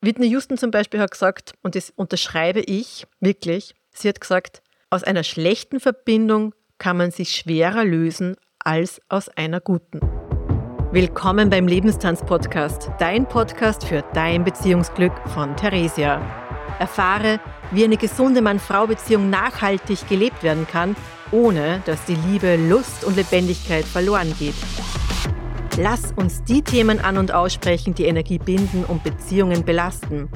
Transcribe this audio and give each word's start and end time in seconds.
Whitney 0.00 0.28
Houston 0.28 0.56
zum 0.56 0.70
Beispiel 0.70 1.00
hat 1.00 1.10
gesagt, 1.10 1.54
und 1.62 1.74
das 1.74 1.90
unterschreibe 1.90 2.60
ich 2.60 3.04
wirklich, 3.18 3.74
sie 3.92 4.08
hat 4.08 4.20
gesagt, 4.20 4.62
aus 4.90 5.02
einer 5.02 5.24
schlechten 5.24 5.80
Verbindung 5.80 6.54
kann 6.78 6.96
man 6.96 7.10
sich 7.10 7.32
schwerer 7.32 7.84
lösen 7.84 8.36
als 8.60 9.00
aus 9.08 9.28
einer 9.28 9.60
guten. 9.60 9.98
Willkommen 10.92 11.50
beim 11.50 11.66
Lebenstanz-Podcast, 11.66 12.92
dein 13.00 13.26
Podcast 13.26 13.84
für 13.84 14.04
dein 14.14 14.44
Beziehungsglück 14.44 15.12
von 15.34 15.56
Theresia. 15.56 16.20
Erfahre, 16.78 17.40
wie 17.72 17.82
eine 17.82 17.96
gesunde 17.96 18.40
Mann-Frau-Beziehung 18.40 19.28
nachhaltig 19.30 20.08
gelebt 20.08 20.44
werden 20.44 20.68
kann, 20.70 20.94
ohne 21.32 21.82
dass 21.86 22.04
die 22.04 22.14
Liebe, 22.14 22.54
Lust 22.54 23.02
und 23.02 23.16
Lebendigkeit 23.16 23.84
verloren 23.84 24.32
geht. 24.38 24.54
Lass 25.80 26.12
uns 26.16 26.42
die 26.42 26.62
Themen 26.62 26.98
an 26.98 27.18
und 27.18 27.32
aussprechen, 27.32 27.94
die 27.94 28.06
Energie 28.06 28.38
binden 28.38 28.84
und 28.84 29.04
Beziehungen 29.04 29.64
belasten. 29.64 30.28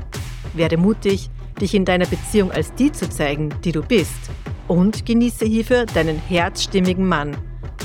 Werde 0.55 0.77
mutig, 0.77 1.31
dich 1.61 1.75
in 1.75 1.85
deiner 1.85 2.07
Beziehung 2.07 2.53
als 2.53 2.73
die 2.75 2.93
zu 2.93 3.11
zeigen, 3.11 3.53
die 3.65 3.73
du 3.73 3.83
bist. 3.83 4.31
Und 4.69 5.05
genieße 5.05 5.45
hierfür 5.45 5.87
deinen 5.87 6.17
herzstimmigen 6.29 7.09
Mann. 7.09 7.37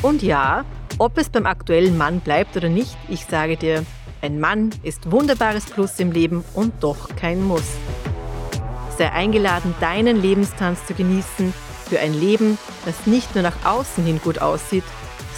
Und 0.03 0.21
ja, 0.21 0.65
ob 0.99 1.17
es 1.17 1.29
beim 1.29 1.47
aktuellen 1.47 1.97
Mann 1.97 2.19
bleibt 2.19 2.55
oder 2.55 2.69
nicht, 2.69 2.95
ich 3.09 3.25
sage 3.25 3.57
dir, 3.57 3.83
ein 4.21 4.39
Mann 4.39 4.69
ist 4.83 5.09
wunderbares 5.11 5.65
Plus 5.65 5.99
im 5.99 6.11
Leben 6.11 6.43
und 6.53 6.73
doch 6.81 7.09
kein 7.15 7.43
Muss. 7.43 7.75
Sei 8.99 9.11
eingeladen, 9.11 9.73
deinen 9.79 10.21
Lebenstanz 10.21 10.85
zu 10.85 10.93
genießen 10.93 11.51
für 11.89 11.99
ein 11.99 12.13
Leben, 12.13 12.59
das 12.85 13.07
nicht 13.07 13.33
nur 13.33 13.41
nach 13.41 13.65
außen 13.65 14.05
hin 14.05 14.21
gut 14.23 14.43
aussieht, 14.43 14.83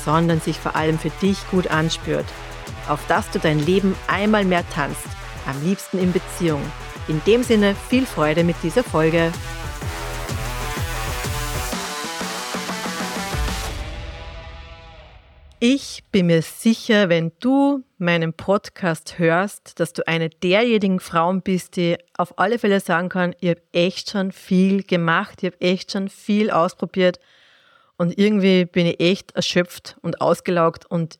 sondern 0.03 0.41
sich 0.41 0.57
vor 0.57 0.75
allem 0.75 0.97
für 0.97 1.11
dich 1.21 1.37
gut 1.51 1.67
anspürt. 1.67 2.25
Auf 2.87 3.05
dass 3.07 3.29
du 3.29 3.39
dein 3.39 3.59
Leben 3.59 3.95
einmal 4.07 4.45
mehr 4.45 4.63
tanzt, 4.73 5.07
am 5.45 5.63
liebsten 5.63 5.99
in 5.99 6.11
Beziehung. 6.11 6.61
In 7.07 7.21
dem 7.25 7.43
Sinne 7.43 7.75
viel 7.89 8.05
Freude 8.05 8.43
mit 8.43 8.55
dieser 8.63 8.83
Folge. 8.83 9.31
Ich 15.61 16.05
bin 16.09 16.27
mir 16.27 16.41
sicher, 16.41 17.09
wenn 17.09 17.33
du 17.41 17.83
meinen 17.97 18.31
Podcast 18.31 19.19
hörst, 19.19 19.77
dass 19.81 19.91
du 19.91 20.07
eine 20.07 20.29
derjenigen 20.29 21.01
Frauen 21.01 21.41
bist, 21.41 21.75
die 21.75 21.97
auf 22.17 22.39
alle 22.39 22.59
Fälle 22.59 22.79
sagen 22.79 23.09
kann, 23.09 23.35
ich 23.41 23.49
habe 23.49 23.61
echt 23.73 24.09
schon 24.09 24.31
viel 24.31 24.83
gemacht, 24.83 25.43
ich 25.43 25.51
habe 25.51 25.59
echt 25.61 25.91
schon 25.91 26.07
viel 26.07 26.49
ausprobiert 26.49 27.19
und 27.99 28.17
irgendwie 28.17 28.63
bin 28.63 28.85
ich 28.85 29.01
echt 29.01 29.33
erschöpft 29.33 29.97
und 30.01 30.21
ausgelaugt 30.21 30.85
und 30.85 31.19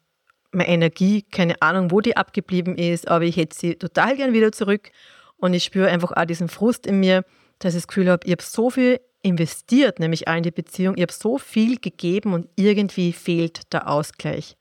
meine 0.52 0.70
Energie, 0.70 1.24
keine 1.24 1.62
Ahnung, 1.62 1.92
wo 1.92 2.00
die 2.00 2.16
abgeblieben 2.16 2.78
ist, 2.78 3.10
aber 3.10 3.26
ich 3.26 3.36
hätte 3.36 3.56
sie 3.56 3.76
total 3.76 4.16
gern 4.16 4.32
wieder 4.32 4.54
zurück 4.54 4.90
und 5.36 5.54
ich 5.54 5.66
spüre 5.66 5.90
einfach 5.90 6.14
auch 6.14 6.26
diesen 6.26 6.48
Frust 6.48 6.88
in 6.88 7.02
mir, 7.02 7.26
dass 7.60 7.74
ich 7.74 7.82
das 7.82 7.88
Gefühl 7.90 8.10
habe, 8.10 8.26
ich 8.26 8.32
habe 8.32 8.42
so 8.42 8.70
viel 8.70 9.02
investiert, 9.22 10.00
nämlich 10.00 10.30
auch 10.30 10.36
in 10.36 10.44
die 10.44 10.52
Beziehung. 10.52 10.96
Ich 10.96 11.02
habe 11.02 11.12
so 11.12 11.38
viel 11.38 11.78
gegeben 11.78 12.34
und 12.34 12.48
irgendwie 12.56 13.12
fehlt 13.12 13.74
der 13.74 13.90
Ausgleich. 13.90 14.56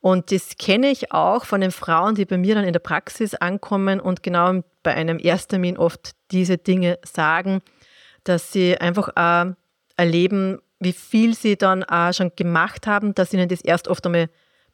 Und 0.00 0.32
das 0.32 0.56
kenne 0.58 0.90
ich 0.90 1.12
auch 1.12 1.44
von 1.44 1.60
den 1.60 1.70
Frauen, 1.70 2.16
die 2.16 2.24
bei 2.24 2.36
mir 2.36 2.56
dann 2.56 2.64
in 2.64 2.72
der 2.72 2.80
Praxis 2.80 3.36
ankommen 3.36 4.00
und 4.00 4.24
genau 4.24 4.62
bei 4.82 4.92
einem 4.92 5.20
Ersttermin 5.20 5.78
oft 5.78 6.16
diese 6.32 6.58
Dinge 6.58 6.98
sagen, 7.04 7.62
dass 8.24 8.50
sie 8.50 8.76
einfach 8.76 9.10
auch 9.14 9.54
erleben, 9.96 10.58
wie 10.80 10.92
viel 10.92 11.34
sie 11.34 11.56
dann 11.56 11.84
auch 11.84 12.12
schon 12.12 12.32
gemacht 12.36 12.86
haben, 12.86 13.14
dass 13.14 13.32
ihnen 13.32 13.48
das 13.48 13.60
erst 13.60 13.88
oft 13.88 14.06
einmal 14.06 14.28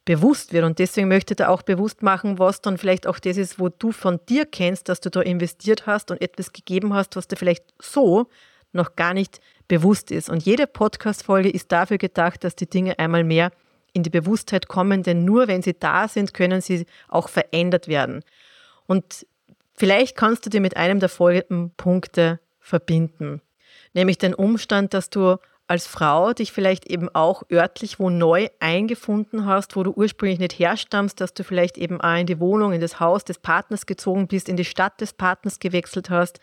bewusst 0.05 0.53
wird. 0.53 0.63
Und 0.63 0.77
deswegen 0.79 1.07
möchte 1.07 1.33
ich 1.33 1.37
da 1.37 1.47
auch 1.47 1.63
bewusst 1.63 2.03
machen, 2.03 2.37
was 2.37 2.61
dann 2.61 2.77
vielleicht 2.77 3.07
auch 3.07 3.19
das 3.19 3.37
ist, 3.37 3.59
wo 3.59 3.69
du 3.69 3.91
von 3.91 4.19
dir 4.29 4.45
kennst, 4.45 4.87
dass 4.87 5.01
du 5.01 5.09
da 5.09 5.21
investiert 5.21 5.87
hast 5.87 6.11
und 6.11 6.21
etwas 6.21 6.53
gegeben 6.53 6.93
hast, 6.93 7.15
was 7.15 7.27
dir 7.27 7.35
vielleicht 7.35 7.65
so 7.79 8.27
noch 8.71 8.95
gar 8.95 9.13
nicht 9.13 9.41
bewusst 9.67 10.11
ist. 10.11 10.29
Und 10.29 10.45
jede 10.45 10.67
Podcast-Folge 10.67 11.49
ist 11.49 11.71
dafür 11.71 11.97
gedacht, 11.97 12.43
dass 12.43 12.55
die 12.55 12.69
Dinge 12.69 12.99
einmal 12.99 13.23
mehr 13.23 13.51
in 13.93 14.03
die 14.03 14.09
Bewusstheit 14.09 14.67
kommen, 14.67 15.03
denn 15.03 15.25
nur 15.25 15.47
wenn 15.47 15.61
sie 15.61 15.73
da 15.73 16.07
sind, 16.07 16.33
können 16.33 16.61
sie 16.61 16.85
auch 17.07 17.29
verändert 17.29 17.87
werden. 17.87 18.23
Und 18.85 19.25
vielleicht 19.73 20.15
kannst 20.15 20.45
du 20.45 20.49
dir 20.49 20.61
mit 20.61 20.77
einem 20.77 20.99
der 20.99 21.09
folgenden 21.09 21.71
Punkte 21.71 22.39
verbinden, 22.59 23.41
nämlich 23.93 24.17
den 24.17 24.33
Umstand, 24.33 24.93
dass 24.93 25.09
du 25.09 25.37
als 25.67 25.87
Frau 25.87 26.33
dich 26.33 26.51
vielleicht 26.51 26.85
eben 26.85 27.09
auch 27.13 27.43
örtlich 27.51 27.99
wo 27.99 28.09
neu 28.09 28.49
eingefunden 28.59 29.45
hast, 29.45 29.75
wo 29.75 29.83
du 29.83 29.91
ursprünglich 29.91 30.39
nicht 30.39 30.59
herstammst, 30.59 31.19
dass 31.19 31.33
du 31.33 31.43
vielleicht 31.43 31.77
eben 31.77 31.99
auch 32.01 32.17
in 32.17 32.27
die 32.27 32.39
Wohnung, 32.39 32.73
in 32.73 32.81
das 32.81 32.99
Haus 32.99 33.23
des 33.23 33.39
Partners 33.39 33.85
gezogen 33.85 34.27
bist, 34.27 34.47
in 34.47 34.57
die 34.57 34.65
Stadt 34.65 35.01
des 35.01 35.13
Partners 35.13 35.59
gewechselt 35.59 36.09
hast, 36.09 36.39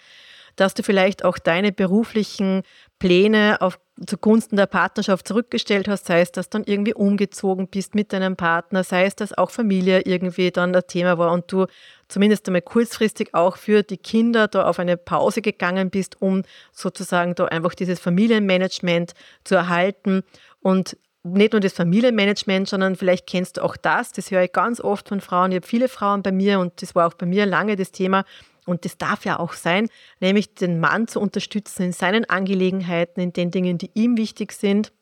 dass 0.57 0.75
du 0.75 0.83
vielleicht 0.83 1.25
auch 1.25 1.39
deine 1.39 1.73
beruflichen 1.73 2.63
Pläne 2.99 3.61
auf, 3.61 3.79
zugunsten 4.07 4.57
der 4.57 4.67
Partnerschaft 4.67 5.29
zurückgestellt 5.29 5.89
hast, 5.89 6.07
sei 6.07 6.21
es, 6.21 6.33
dass 6.33 6.49
du 6.49 6.59
dann 6.59 6.67
irgendwie 6.67 6.95
umgezogen 6.95 7.69
bist 7.69 7.95
mit 7.95 8.13
deinem 8.13 8.37
Partner, 8.37 8.85
sei 8.85 9.05
es, 9.05 9.17
dass 9.17 9.37
auch 9.37 9.51
Familie 9.51 10.03
irgendwie 10.03 10.51
dann 10.51 10.73
das 10.73 10.87
Thema 10.87 11.19
war 11.19 11.33
und 11.33 11.51
du 11.53 11.67
zumindest 12.09 12.47
einmal 12.47 12.63
kurzfristig 12.63 13.35
auch 13.35 13.57
für 13.57 13.83
die 13.83 13.97
Kinder 13.99 14.49
da 14.49 14.67
auf 14.67 14.79
eine 14.79 14.97
Pause 14.97 15.43
gegangen 15.43 15.91
bist, 15.91 16.21
um 16.21 16.43
sozusagen 16.73 17.35
da 17.35 17.47
einfach 17.47 17.75
dieses 17.75 18.01
Familienmanagement 18.01 19.15
zu 19.45 19.55
erhalten 19.55 20.23
und 20.61 20.97
nicht 21.25 21.53
nur 21.53 21.61
das 21.61 21.73
Familienmanagement, 21.73 22.69
sondern 22.69 22.97
vielleicht 22.97 23.27
kennst 23.27 23.57
du 23.57 23.63
auch 23.63 23.77
das, 23.77 24.13
das 24.13 24.31
höre 24.31 24.43
ich 24.43 24.53
ganz 24.53 24.81
oft 24.81 25.09
von 25.09 25.21
Frauen. 25.21 25.53
Ich 25.53 25.57
habe 25.57 25.67
viele 25.67 25.89
Frauen 25.89 26.23
bei 26.23 26.33
mir 26.33 26.59
und 26.59 26.83
das 26.83 26.95
war 26.95 27.07
auch 27.07 27.15
bei 27.15 27.27
mir 27.27 27.47
lange 27.47 27.77
das 27.77 27.93
Thema, 27.93 28.25
und 28.67 28.85
das 28.85 28.97
darf 28.97 29.25
ja 29.25 29.39
auch 29.39 29.55
sein, 29.55 29.89
nämlich 30.21 30.55
den 30.55 30.79
Mann 30.79 31.09
zu 31.09 31.21
unterstützen 31.21 31.83
in 31.83 31.93
seinen 31.93 32.25
Angelegenheiten, 32.29 33.21
in 33.21 33.33
den 33.33 33.51
Dingen, 33.51 33.79
die 33.79 33.91
ihm 33.95 34.17
wichtig 34.17 34.53
sind. 34.53 34.93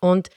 Und 0.00 0.28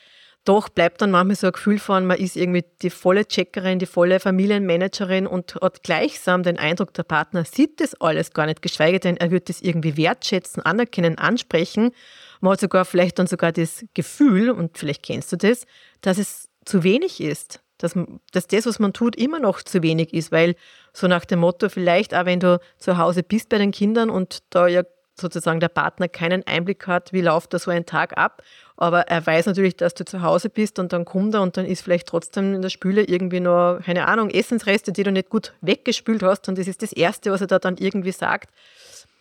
doch 0.44 0.70
bleibt 0.70 1.02
dann 1.02 1.12
manchmal 1.12 1.36
so 1.36 1.48
ein 1.48 1.54
Gefühl 1.54 1.78
von, 1.78 2.08
man 2.08 2.18
ist 2.18 2.36
irgendwie 2.36 2.66
die 2.82 2.90
volle 2.90 3.28
Checkerin, 3.28 3.78
die 3.78 3.86
volle 3.86 4.20
Familienmanagerin 4.20 5.28
und 5.28 5.56
hat 5.62 5.84
gleichsam 5.84 6.42
den 6.42 6.58
Eindruck, 6.58 6.96
der 6.96 7.04
Partner 7.04 7.46
sieht 7.46 7.80
das 7.80 7.94
alles 8.02 8.32
gar 8.32 8.48
nicht, 8.48 8.64
geschweige 8.64 9.00
denn, 9.00 9.18
er 9.18 9.30
wird 9.30 9.50
das 9.50 9.62
irgendwie 9.62 9.98
wertschätzen, 9.98 10.64
anerkennen, 10.64 11.20
ansprechen. 11.20 11.92
Man 12.40 12.54
hat 12.54 12.60
sogar 12.60 12.86
vielleicht 12.86 13.20
dann 13.20 13.28
sogar 13.28 13.52
das 13.52 13.86
Gefühl, 13.94 14.50
und 14.50 14.80
vielleicht 14.80 15.04
kennst 15.04 15.32
du 15.32 15.38
das, 15.38 15.68
dass 16.02 16.18
es 16.18 16.50
zu 16.66 16.84
wenig 16.84 17.22
ist, 17.22 17.62
dass, 17.82 17.96
dass 18.32 18.48
das, 18.48 18.66
was 18.66 18.80
man 18.80 18.94
tut, 18.94 19.16
immer 19.16 19.40
noch 19.40 19.62
zu 19.62 19.82
wenig 19.82 20.14
ist, 20.14 20.32
weil 20.32 20.56
so 20.94 21.08
nach 21.08 21.26
dem 21.26 21.40
Motto, 21.40 21.70
vielleicht 21.70 22.14
auch 22.14 22.26
wenn 22.26 22.40
du 22.40 22.60
zu 22.78 22.98
Hause 22.98 23.24
bist 23.24 23.50
bei 23.50 23.58
den 23.58 23.72
Kindern 23.72 24.10
und 24.10 24.44
da 24.50 24.68
ja 24.68 24.84
sozusagen 25.16 25.60
der 25.60 25.70
Partner 25.70 26.08
keinen 26.08 26.46
Einblick 26.48 26.88
hat, 26.88 27.14
wie 27.14 27.22
läuft 27.22 27.54
da 27.54 27.60
so 27.60 27.72
ein 27.72 27.86
Tag 27.86 28.18
ab, 28.18 28.42
aber 28.78 29.02
er 29.02 29.26
weiß 29.26 29.46
natürlich, 29.46 29.76
dass 29.76 29.94
du 29.94 30.06
zu 30.06 30.22
Hause 30.22 30.50
bist 30.50 30.80
und 30.80 30.94
dann 30.94 31.06
kommt 31.06 31.34
er 31.36 31.42
und 31.42 31.58
dann 31.58 31.66
ist 31.66 31.82
vielleicht 31.82 32.08
trotzdem 32.08 32.56
in 32.56 32.62
der 32.62 32.70
Spüle 32.70 33.04
irgendwie 33.04 33.40
noch, 33.40 33.80
keine 33.84 34.08
Ahnung, 34.08 34.30
Essensreste, 34.30 34.92
die 34.92 35.04
du 35.04 35.12
nicht 35.12 35.30
gut 35.30 35.54
weggespült 35.62 36.24
hast 36.24 36.48
und 36.50 36.58
das 36.58 36.68
ist 36.68 36.82
das 36.82 36.94
Erste, 36.94 37.32
was 37.32 37.42
er 37.42 37.48
da 37.48 37.60
dann 37.60 37.78
irgendwie 37.78 38.12
sagt. 38.12 38.50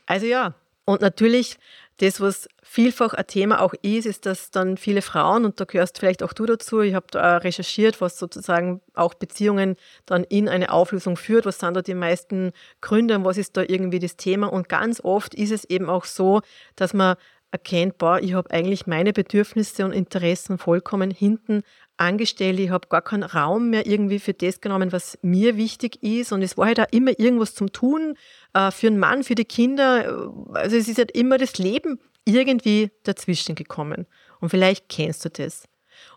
Also 0.07 0.27
ja, 0.27 0.55
und 0.91 1.01
natürlich 1.01 1.57
das, 1.99 2.21
was 2.21 2.49
vielfach 2.63 3.13
ein 3.13 3.27
Thema 3.27 3.61
auch 3.61 3.75
ist, 3.83 4.07
ist, 4.07 4.27
dass 4.27 4.51
dann 4.51 4.77
viele 4.77 5.03
Frauen, 5.03 5.45
und 5.45 5.61
da 5.61 5.65
gehörst 5.65 5.99
vielleicht 5.99 6.23
auch 6.23 6.33
du 6.33 6.47
dazu, 6.47 6.81
ich 6.81 6.95
habe 6.95 7.07
da 7.11 7.37
recherchiert, 7.37 8.01
was 8.01 8.19
sozusagen 8.19 8.81
auch 8.95 9.15
Beziehungen 9.15 9.77
dann 10.07 10.25
in 10.25 10.49
eine 10.49 10.73
Auflösung 10.73 11.17
führt, 11.17 11.47
was 11.47 11.59
sind 11.59 11.75
da 11.75 11.83
die 11.83 11.95
meisten 11.95 12.53
Gründe 12.81 13.17
und 13.17 13.25
was 13.25 13.37
ist 13.37 13.57
da 13.57 13.63
irgendwie 13.63 13.99
das 13.99 14.17
Thema. 14.17 14.47
Und 14.51 14.69
ganz 14.69 15.01
oft 15.05 15.35
ist 15.35 15.53
es 15.53 15.65
eben 15.65 15.91
auch 15.91 16.07
so, 16.07 16.41
dass 16.75 16.95
man 16.95 17.17
erkennt, 17.53 17.99
boah, 17.99 18.21
ich 18.21 18.35
habe 18.35 18.51
eigentlich 18.51 18.87
meine 18.87 19.13
Bedürfnisse 19.13 19.85
und 19.85 19.93
Interessen 19.93 20.59
vollkommen 20.59 21.11
hinten 21.11 21.63
angestellt. 21.97 22.59
Ich 22.59 22.71
habe 22.71 22.89
gar 22.89 23.03
keinen 23.03 23.25
Raum 23.25 23.71
mehr 23.71 23.87
irgendwie 23.87 24.19
für 24.19 24.33
das 24.33 24.61
genommen, 24.61 24.93
was 24.93 25.19
mir 25.23 25.57
wichtig 25.57 26.03
ist. 26.03 26.33
Und 26.33 26.43
es 26.43 26.57
war 26.57 26.67
halt 26.67 26.81
auch 26.81 26.93
immer 26.93 27.19
irgendwas 27.19 27.55
zum 27.55 27.73
Tun 27.73 28.17
äh, 28.55 28.71
für 28.71 28.87
einen 28.87 28.99
Mann, 28.99 29.25
für 29.25 29.35
die 29.35 29.45
Kinder. 29.45 30.33
Also 30.55 30.77
es 30.77 30.89
ist 30.89 30.99
halt 30.99 31.11
immer 31.13 31.39
das 31.39 31.59
Leben 31.59 31.99
irgendwie 32.25 32.91
dazwischen 33.03 33.55
gekommen. 33.55 34.07
Und 34.41 34.51
vielleicht 34.51 34.89
kennst 34.89 35.25
du 35.25 35.31
das. 35.31 35.65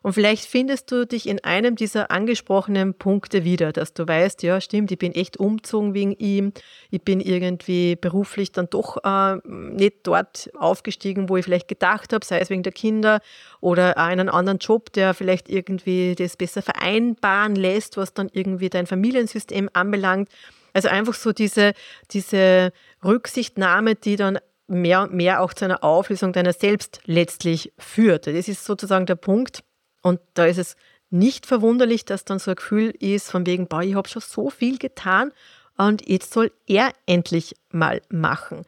Und 0.03 0.13
vielleicht 0.13 0.45
findest 0.45 0.91
du 0.91 1.07
dich 1.07 1.27
in 1.27 1.41
einem 1.45 1.77
dieser 1.77 2.11
angesprochenen 2.11 2.93
Punkte 2.93 3.45
wieder, 3.45 3.71
dass 3.71 3.93
du 3.93 4.05
weißt, 4.05 4.43
ja, 4.43 4.59
stimmt, 4.59 4.91
ich 4.91 4.97
bin 4.99 5.15
echt 5.15 5.37
umgezogen 5.37 5.93
wegen 5.93 6.11
ihm. 6.11 6.51
Ich 6.91 7.01
bin 7.01 7.21
irgendwie 7.21 7.95
beruflich 7.95 8.51
dann 8.51 8.69
doch 8.69 8.97
äh, 9.05 9.37
nicht 9.47 9.99
dort 10.03 10.51
aufgestiegen, 10.57 11.29
wo 11.29 11.37
ich 11.37 11.45
vielleicht 11.45 11.69
gedacht 11.69 12.11
habe, 12.11 12.25
sei 12.25 12.39
es 12.39 12.49
wegen 12.49 12.63
der 12.63 12.73
Kinder 12.73 13.21
oder 13.61 13.97
einen 13.97 14.27
anderen 14.27 14.57
Job, 14.57 14.91
der 14.91 15.13
vielleicht 15.13 15.49
irgendwie 15.49 16.15
das 16.15 16.35
besser 16.35 16.61
vereinbaren 16.61 17.55
lässt, 17.55 17.95
was 17.95 18.13
dann 18.13 18.29
irgendwie 18.33 18.69
dein 18.69 18.87
Familiensystem 18.87 19.69
anbelangt. 19.71 20.27
Also 20.73 20.89
einfach 20.89 21.13
so 21.13 21.31
diese, 21.31 21.71
diese 22.11 22.73
Rücksichtnahme, 23.05 23.95
die 23.95 24.17
dann 24.17 24.37
mehr 24.67 25.03
und 25.03 25.13
mehr 25.13 25.41
auch 25.41 25.53
zu 25.53 25.63
einer 25.63 25.81
Auflösung 25.81 26.33
deiner 26.33 26.51
selbst 26.51 26.99
letztlich 27.05 27.71
führt. 27.77 28.27
Das 28.27 28.49
ist 28.49 28.65
sozusagen 28.65 29.05
der 29.05 29.15
Punkt, 29.15 29.63
und 30.03 30.19
da 30.35 30.45
ist 30.45 30.59
es 30.59 30.75
nicht 31.09 31.47
verwunderlich, 31.47 32.05
dass 32.05 32.25
dann 32.25 32.37
so 32.37 32.51
ein 32.51 32.55
Gefühl 32.55 32.93
ist, 32.99 33.31
von 33.31 33.47
wegen, 33.47 33.67
boah, 33.67 33.81
ich 33.81 33.95
habe 33.95 34.07
schon 34.07 34.21
so 34.21 34.51
viel 34.51 34.77
getan, 34.77 35.31
und 35.77 36.07
jetzt 36.07 36.33
soll 36.33 36.51
er 36.67 36.91
endlich 37.05 37.55
mal 37.71 38.01
machen. 38.09 38.65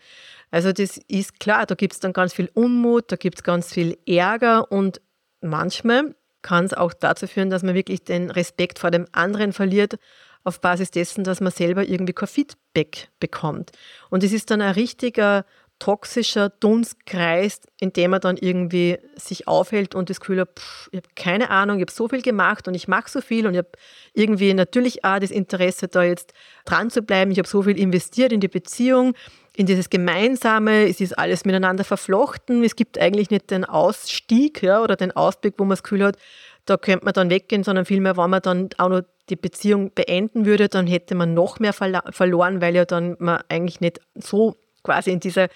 Also 0.52 0.72
das 0.72 0.98
ist 1.08 1.40
klar, 1.40 1.66
da 1.66 1.76
gibt 1.76 1.94
es 1.94 2.00
dann 2.00 2.14
ganz 2.14 2.34
viel 2.34 2.50
Unmut, 2.54 3.12
da 3.12 3.16
gibt 3.16 3.40
es 3.40 3.44
ganz 3.44 3.74
viel 3.74 3.98
Ärger 4.08 4.72
und 4.72 5.02
manchmal 5.42 6.16
kann 6.42 6.66
es 6.66 6.74
auch 6.74 6.94
dazu 6.94 7.28
führen, 7.28 7.50
dass 7.50 7.64
man 7.64 7.76
wirklich 7.76 8.04
den 8.04 8.32
Respekt 8.32 8.80
vor 8.80 8.92
dem 8.92 9.08
anderen 9.12 9.54
verliert, 9.54 9.98
auf 10.44 10.62
Basis 10.62 10.92
dessen, 10.92 11.24
dass 11.24 11.42
man 11.42 11.52
selber 11.52 11.84
irgendwie 11.88 12.14
kein 12.14 12.28
Feedback 12.28 13.10
bekommt. 13.20 13.72
Und 14.12 14.24
es 14.24 14.32
ist 14.32 14.52
dann 14.52 14.62
ein 14.62 14.74
richtiger 14.74 15.44
toxischer 15.80 16.50
Dunstkreis, 16.50 17.62
in 17.80 17.92
dem 17.92 18.12
man 18.12 18.22
dann 18.22 18.38
irgendwie 18.38 18.98
sich 19.16 19.48
aufhält 19.48 19.94
und 19.94 20.10
das 20.10 20.20
Gefühl 20.20 20.42
hat, 20.42 20.58
pff, 20.58 20.90
ich 20.92 20.98
habe 20.98 21.08
keine 21.16 21.50
Ahnung, 21.50 21.78
ich 21.78 21.82
habe 21.82 21.92
so 21.92 22.08
viel 22.08 22.22
gemacht 22.22 22.68
und 22.68 22.76
ich 22.76 22.88
mache 22.88 23.10
so 23.10 23.22
viel 23.22 23.46
und 23.46 23.54
ich 23.54 23.60
habe 23.60 23.72
irgendwie 24.14 24.54
natürlich 24.54 25.04
auch 25.04 25.20
das 25.20 25.32
Interesse, 25.32 25.88
da 25.88 26.04
jetzt 26.04 26.34
dran 26.64 26.90
zu 26.90 27.02
bleiben. 27.02 27.32
Ich 27.32 27.38
habe 27.38 27.48
so 27.48 27.64
viel 27.64 27.78
investiert 27.78 28.32
in 28.32 28.40
die 28.40 28.48
Beziehung, 28.48 29.14
in 29.56 29.66
dieses 29.66 29.90
Gemeinsame, 29.90 30.88
es 30.88 31.02
ist 31.02 31.18
alles 31.18 31.46
miteinander 31.46 31.84
verflochten. 31.84 32.64
Es 32.64 32.76
gibt 32.76 33.00
eigentlich 33.00 33.30
nicht 33.30 33.52
den 33.52 33.66
Ausstieg 33.66 34.62
ja, 34.64 34.82
oder 34.82 34.96
den 34.96 35.12
Ausblick, 35.12 35.56
wo 35.58 35.64
man 35.64 35.72
das 35.72 35.84
Gefühl 35.84 36.04
hat, 36.04 36.18
da 36.66 36.78
könnte 36.78 37.06
man 37.06 37.14
dann 37.14 37.30
weggehen, 37.30 37.64
sondern 37.64 37.86
vielmehr, 37.86 38.18
wenn 38.18 38.30
man 38.30 38.42
dann 38.42 38.70
auch 38.78 38.90
noch 38.90 39.02
die 39.30 39.36
Beziehung 39.36 39.92
beenden 39.94 40.46
würde, 40.46 40.68
dann 40.68 40.88
hätte 40.88 41.16
man 41.16 41.34
noch 41.34 41.60
mehr 41.60 41.74
verloren, 41.74 42.62
weil 42.62 42.76
ja 42.76 42.86
dann 42.86 43.16
man 43.20 43.42
eigentlich 43.50 43.82
nicht 43.82 44.00
so 44.16 44.56
quasi 44.86 45.12
in 45.12 45.20
dieser 45.20 45.50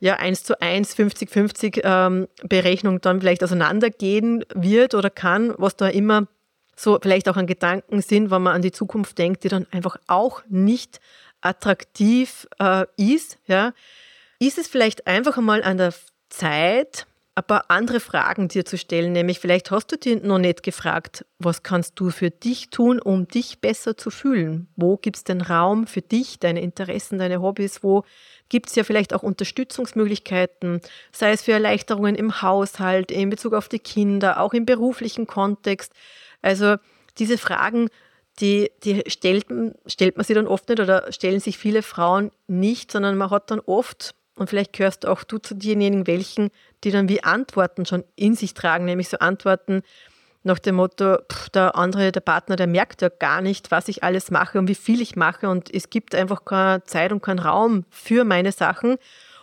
ja, 0.00 0.16
1 0.16 0.44
zu 0.44 0.60
1, 0.60 0.94
50, 0.94 1.30
50 1.30 1.80
ähm, 1.84 2.26
Berechnung 2.42 3.00
dann 3.00 3.20
vielleicht 3.20 3.44
auseinandergehen 3.44 4.44
wird 4.54 4.94
oder 4.94 5.10
kann, 5.10 5.54
was 5.58 5.76
da 5.76 5.88
immer 5.88 6.26
so 6.74 6.98
vielleicht 7.00 7.28
auch 7.28 7.36
an 7.36 7.46
Gedanken 7.46 8.00
sind, 8.00 8.30
wenn 8.30 8.42
man 8.42 8.54
an 8.54 8.62
die 8.62 8.72
Zukunft 8.72 9.18
denkt, 9.18 9.44
die 9.44 9.48
dann 9.48 9.66
einfach 9.70 9.96
auch 10.06 10.42
nicht 10.48 11.00
attraktiv 11.42 12.48
äh, 12.58 12.86
ist. 12.96 13.38
Ja. 13.46 13.72
Ist 14.38 14.58
es 14.58 14.68
vielleicht 14.68 15.06
einfach 15.06 15.36
einmal 15.36 15.62
an 15.62 15.76
der 15.76 15.92
Zeit, 16.30 17.06
ein 17.34 17.44
paar 17.44 17.66
andere 17.68 18.00
Fragen 18.00 18.48
dir 18.48 18.64
zu 18.64 18.76
stellen, 18.76 19.12
nämlich 19.12 19.38
vielleicht 19.38 19.70
hast 19.70 19.92
du 19.92 19.96
dir 19.96 20.20
noch 20.20 20.38
nicht 20.38 20.62
gefragt, 20.62 21.24
was 21.38 21.62
kannst 21.62 21.98
du 21.98 22.10
für 22.10 22.30
dich 22.30 22.70
tun, 22.70 23.00
um 23.00 23.28
dich 23.28 23.60
besser 23.60 23.96
zu 23.96 24.10
fühlen? 24.10 24.68
Wo 24.76 24.96
gibt 24.96 25.16
es 25.16 25.24
den 25.24 25.40
Raum 25.40 25.86
für 25.86 26.02
dich, 26.02 26.38
deine 26.38 26.60
Interessen, 26.60 27.18
deine 27.18 27.40
Hobbys? 27.40 27.82
Wo 27.82 28.04
gibt 28.50 28.68
es 28.68 28.74
ja 28.74 28.84
vielleicht 28.84 29.14
auch 29.14 29.22
Unterstützungsmöglichkeiten, 29.22 30.82
sei 31.12 31.30
es 31.32 31.42
für 31.42 31.52
Erleichterungen 31.52 32.14
im 32.14 32.42
Haushalt, 32.42 33.10
in 33.10 33.30
Bezug 33.30 33.54
auf 33.54 33.68
die 33.68 33.78
Kinder, 33.78 34.40
auch 34.40 34.52
im 34.52 34.66
beruflichen 34.66 35.26
Kontext. 35.26 35.92
Also 36.42 36.76
diese 37.18 37.38
Fragen, 37.38 37.88
die, 38.40 38.70
die 38.84 39.04
stellt, 39.06 39.46
stellt 39.86 40.16
man 40.16 40.24
sich 40.24 40.34
dann 40.34 40.46
oft 40.46 40.68
nicht 40.68 40.80
oder 40.80 41.10
stellen 41.12 41.40
sich 41.40 41.58
viele 41.58 41.82
Frauen 41.82 42.30
nicht, 42.48 42.90
sondern 42.90 43.16
man 43.16 43.30
hat 43.30 43.50
dann 43.50 43.60
oft, 43.60 44.14
und 44.36 44.48
vielleicht 44.48 44.72
gehörst 44.72 45.06
auch 45.06 45.22
du 45.24 45.38
zu 45.38 45.54
denjenigen, 45.54 46.06
welchen, 46.06 46.50
die 46.84 46.90
dann 46.90 47.08
wie 47.08 47.22
Antworten 47.22 47.84
schon 47.86 48.04
in 48.16 48.34
sich 48.34 48.54
tragen, 48.54 48.84
nämlich 48.84 49.08
so 49.08 49.18
Antworten, 49.18 49.82
nach 50.42 50.58
dem 50.58 50.76
Motto, 50.76 51.18
pff, 51.30 51.50
der 51.50 51.76
andere, 51.76 52.12
der 52.12 52.20
Partner, 52.20 52.56
der 52.56 52.66
merkt 52.66 53.02
ja 53.02 53.10
gar 53.10 53.42
nicht, 53.42 53.70
was 53.70 53.88
ich 53.88 54.02
alles 54.02 54.30
mache 54.30 54.58
und 54.58 54.68
wie 54.68 54.74
viel 54.74 55.02
ich 55.02 55.16
mache 55.16 55.48
und 55.48 55.72
es 55.74 55.90
gibt 55.90 56.14
einfach 56.14 56.44
keine 56.44 56.82
Zeit 56.84 57.12
und 57.12 57.22
keinen 57.22 57.40
Raum 57.40 57.84
für 57.90 58.24
meine 58.24 58.52
Sachen. 58.52 58.96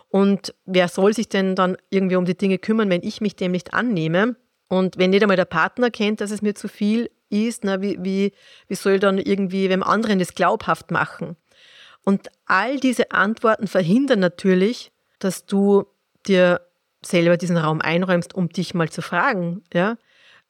Und 0.10 0.56
wer 0.66 0.88
soll 0.88 1.14
sich 1.14 1.30
denn 1.30 1.56
dann 1.56 1.78
irgendwie 1.90 2.16
um 2.16 2.26
die 2.26 2.38
Dinge 2.38 2.58
kümmern, 2.58 2.90
wenn 2.90 3.04
ich 3.04 3.22
mich 3.22 3.36
dem 3.36 3.52
nicht 3.52 3.74
annehme? 3.74 4.36
Und 4.70 4.98
wenn 4.98 5.12
nicht 5.12 5.22
einmal 5.22 5.38
der 5.38 5.46
Partner 5.46 5.92
kennt, 5.92 6.22
dass 6.22 6.32
es 6.32 6.42
mir 6.42 6.56
zu 6.56 6.68
viel 6.68 7.10
ist, 7.30 7.64
na, 7.64 7.82
wie, 7.82 7.98
wie, 8.02 8.34
wie 8.68 8.76
soll 8.76 9.00
dann 9.00 9.18
irgendwie 9.18 9.70
wem 9.70 9.84
anderen 9.84 10.20
das 10.20 10.34
glaubhaft 10.34 10.92
machen? 10.92 11.36
Und 12.08 12.30
all 12.46 12.80
diese 12.80 13.12
Antworten 13.12 13.68
verhindern 13.68 14.22
natürlich, 14.22 14.94
dass 15.20 15.46
du 15.46 15.88
dir 16.26 16.62
selber 17.02 17.36
diesen 17.36 17.58
Raum 17.58 17.82
einräumst, 17.82 18.34
um 18.34 18.48
dich 18.48 18.74
mal 18.74 18.88
zu 18.88 19.02
fragen, 19.02 19.62
ja, 19.74 19.98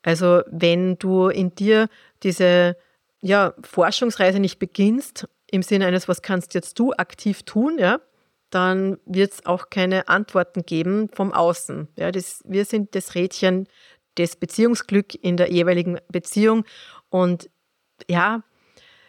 also 0.03 0.43
wenn 0.51 0.99
du 0.99 1.29
in 1.29 1.55
dir 1.55 1.89
diese 2.21 2.77
ja, 3.21 3.55
Forschungsreise 3.63 4.39
nicht 4.39 4.59
beginnst, 4.59 5.27
im 5.49 5.63
Sinne 5.63 5.87
eines, 5.87 6.07
was 6.07 6.21
kannst 6.21 6.53
jetzt 6.53 6.77
du 6.77 6.93
aktiv 6.93 7.41
tun, 7.41 7.79
ja, 7.79 8.01
dann 8.51 8.99
wird 9.07 9.33
es 9.33 9.45
auch 9.47 9.71
keine 9.71 10.09
Antworten 10.09 10.63
geben 10.63 11.09
vom 11.11 11.33
Außen. 11.33 11.87
Ja, 11.95 12.11
das, 12.11 12.43
wir 12.45 12.65
sind 12.65 12.93
das 12.93 13.15
Rädchen 13.15 13.67
des 14.15 14.35
Beziehungsglück 14.35 15.15
in 15.15 15.37
der 15.37 15.51
jeweiligen 15.51 15.97
Beziehung. 16.09 16.65
Und 17.09 17.49
ja, 18.07 18.43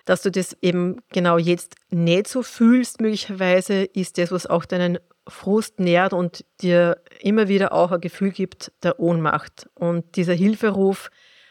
dass 0.08 0.22
du 0.22 0.30
das 0.30 0.56
eben 0.62 1.02
genau 1.10 1.36
jetzt 1.36 1.74
nicht 1.90 2.28
so 2.28 2.42
fühlst, 2.42 3.02
möglicherweise, 3.02 3.84
ist 3.84 4.16
das, 4.16 4.32
was 4.32 4.46
auch 4.46 4.64
deinen 4.64 4.98
Frust 5.26 5.80
nährt 5.80 6.14
und 6.14 6.46
dir 6.62 7.02
immer 7.20 7.48
wieder 7.48 7.74
auch 7.74 7.92
ein 7.92 8.00
Gefühl 8.00 8.30
gibt 8.30 8.72
der 8.82 9.00
Ohnmacht. 9.00 9.68
Und 9.74 10.16
dieser 10.16 10.32
Hilferuf, 10.32 11.10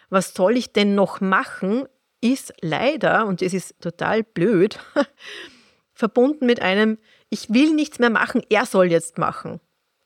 was 0.10 0.34
soll 0.34 0.58
ich 0.58 0.74
denn 0.74 0.96
noch 0.96 1.22
machen, 1.22 1.86
ist 2.20 2.52
leider, 2.60 3.28
und 3.28 3.44
das 3.44 3.54
ist 3.54 3.80
total 3.80 4.24
blöd, 4.24 4.80
verbunden 5.94 6.48
mit 6.48 6.60
einem, 6.60 6.98
ich 7.30 7.54
will 7.54 7.76
nichts 7.76 8.00
mehr 8.00 8.10
machen, 8.10 8.42
er 8.50 8.66
soll 8.66 8.90
jetzt 8.90 9.20
machen. 9.20 9.60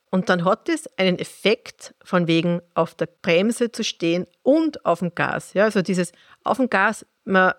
Und 0.09 0.27
dann 0.27 0.43
hat 0.43 0.67
es 0.67 0.89
einen 0.97 1.17
Effekt 1.19 1.95
von 2.03 2.27
wegen 2.27 2.61
auf 2.73 2.95
der 2.95 3.05
Bremse 3.05 3.71
zu 3.71 3.85
stehen 3.85 4.25
und 4.43 4.85
auf 4.85 4.99
dem 4.99 5.15
Gas. 5.15 5.53
Ja, 5.53 5.63
also 5.63 5.81
dieses 5.81 6.11
auf 6.43 6.57
dem 6.57 6.69
Gas, 6.69 7.05
man, 7.23 7.53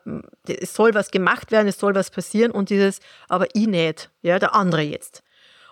es 0.46 0.74
soll 0.74 0.94
was 0.94 1.10
gemacht 1.10 1.52
werden, 1.52 1.68
es 1.68 1.78
soll 1.78 1.94
was 1.94 2.10
passieren 2.10 2.50
und 2.50 2.70
dieses, 2.70 3.00
aber 3.28 3.46
ich 3.54 3.66
nicht, 3.66 4.10
ja, 4.22 4.38
der 4.38 4.54
andere 4.54 4.82
jetzt. 4.82 5.22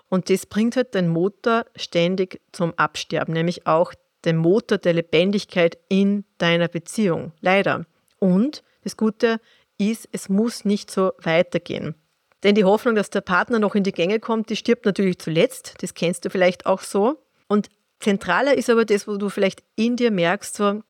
Und 0.08 0.28
das 0.28 0.46
bringt 0.46 0.76
halt 0.76 0.94
den 0.94 1.08
Motor 1.08 1.64
ständig 1.76 2.40
zum 2.52 2.74
Absterben, 2.76 3.32
nämlich 3.32 3.66
auch 3.66 3.94
den 4.24 4.36
Motor 4.36 4.78
der 4.78 4.92
Lebendigkeit 4.92 5.78
in 5.88 6.24
deiner 6.38 6.68
Beziehung. 6.68 7.32
Leider. 7.40 7.86
Und 8.18 8.62
das 8.82 8.96
Gute 8.96 9.40
ist, 9.78 10.08
es 10.12 10.28
muss 10.28 10.64
nicht 10.64 10.90
so 10.90 11.12
weitergehen. 11.22 11.94
Denn 12.42 12.54
die 12.54 12.64
Hoffnung, 12.64 12.94
dass 12.94 13.10
der 13.10 13.20
Partner 13.20 13.58
noch 13.58 13.74
in 13.74 13.84
die 13.84 13.92
Gänge 13.92 14.18
kommt, 14.18 14.50
die 14.50 14.56
stirbt 14.56 14.84
natürlich 14.84 15.18
zuletzt. 15.18 15.74
Das 15.80 15.94
kennst 15.94 16.24
du 16.24 16.30
vielleicht 16.30 16.66
auch 16.66 16.80
so. 16.80 17.22
Und 17.48 17.68
zentraler 18.00 18.56
ist 18.56 18.70
aber 18.70 18.84
das, 18.84 19.06
wo 19.06 19.16
du 19.16 19.28
vielleicht 19.28 19.62
in 19.76 19.96
dir 19.96 20.10
merkst, 20.10 20.54
so, 20.54 20.82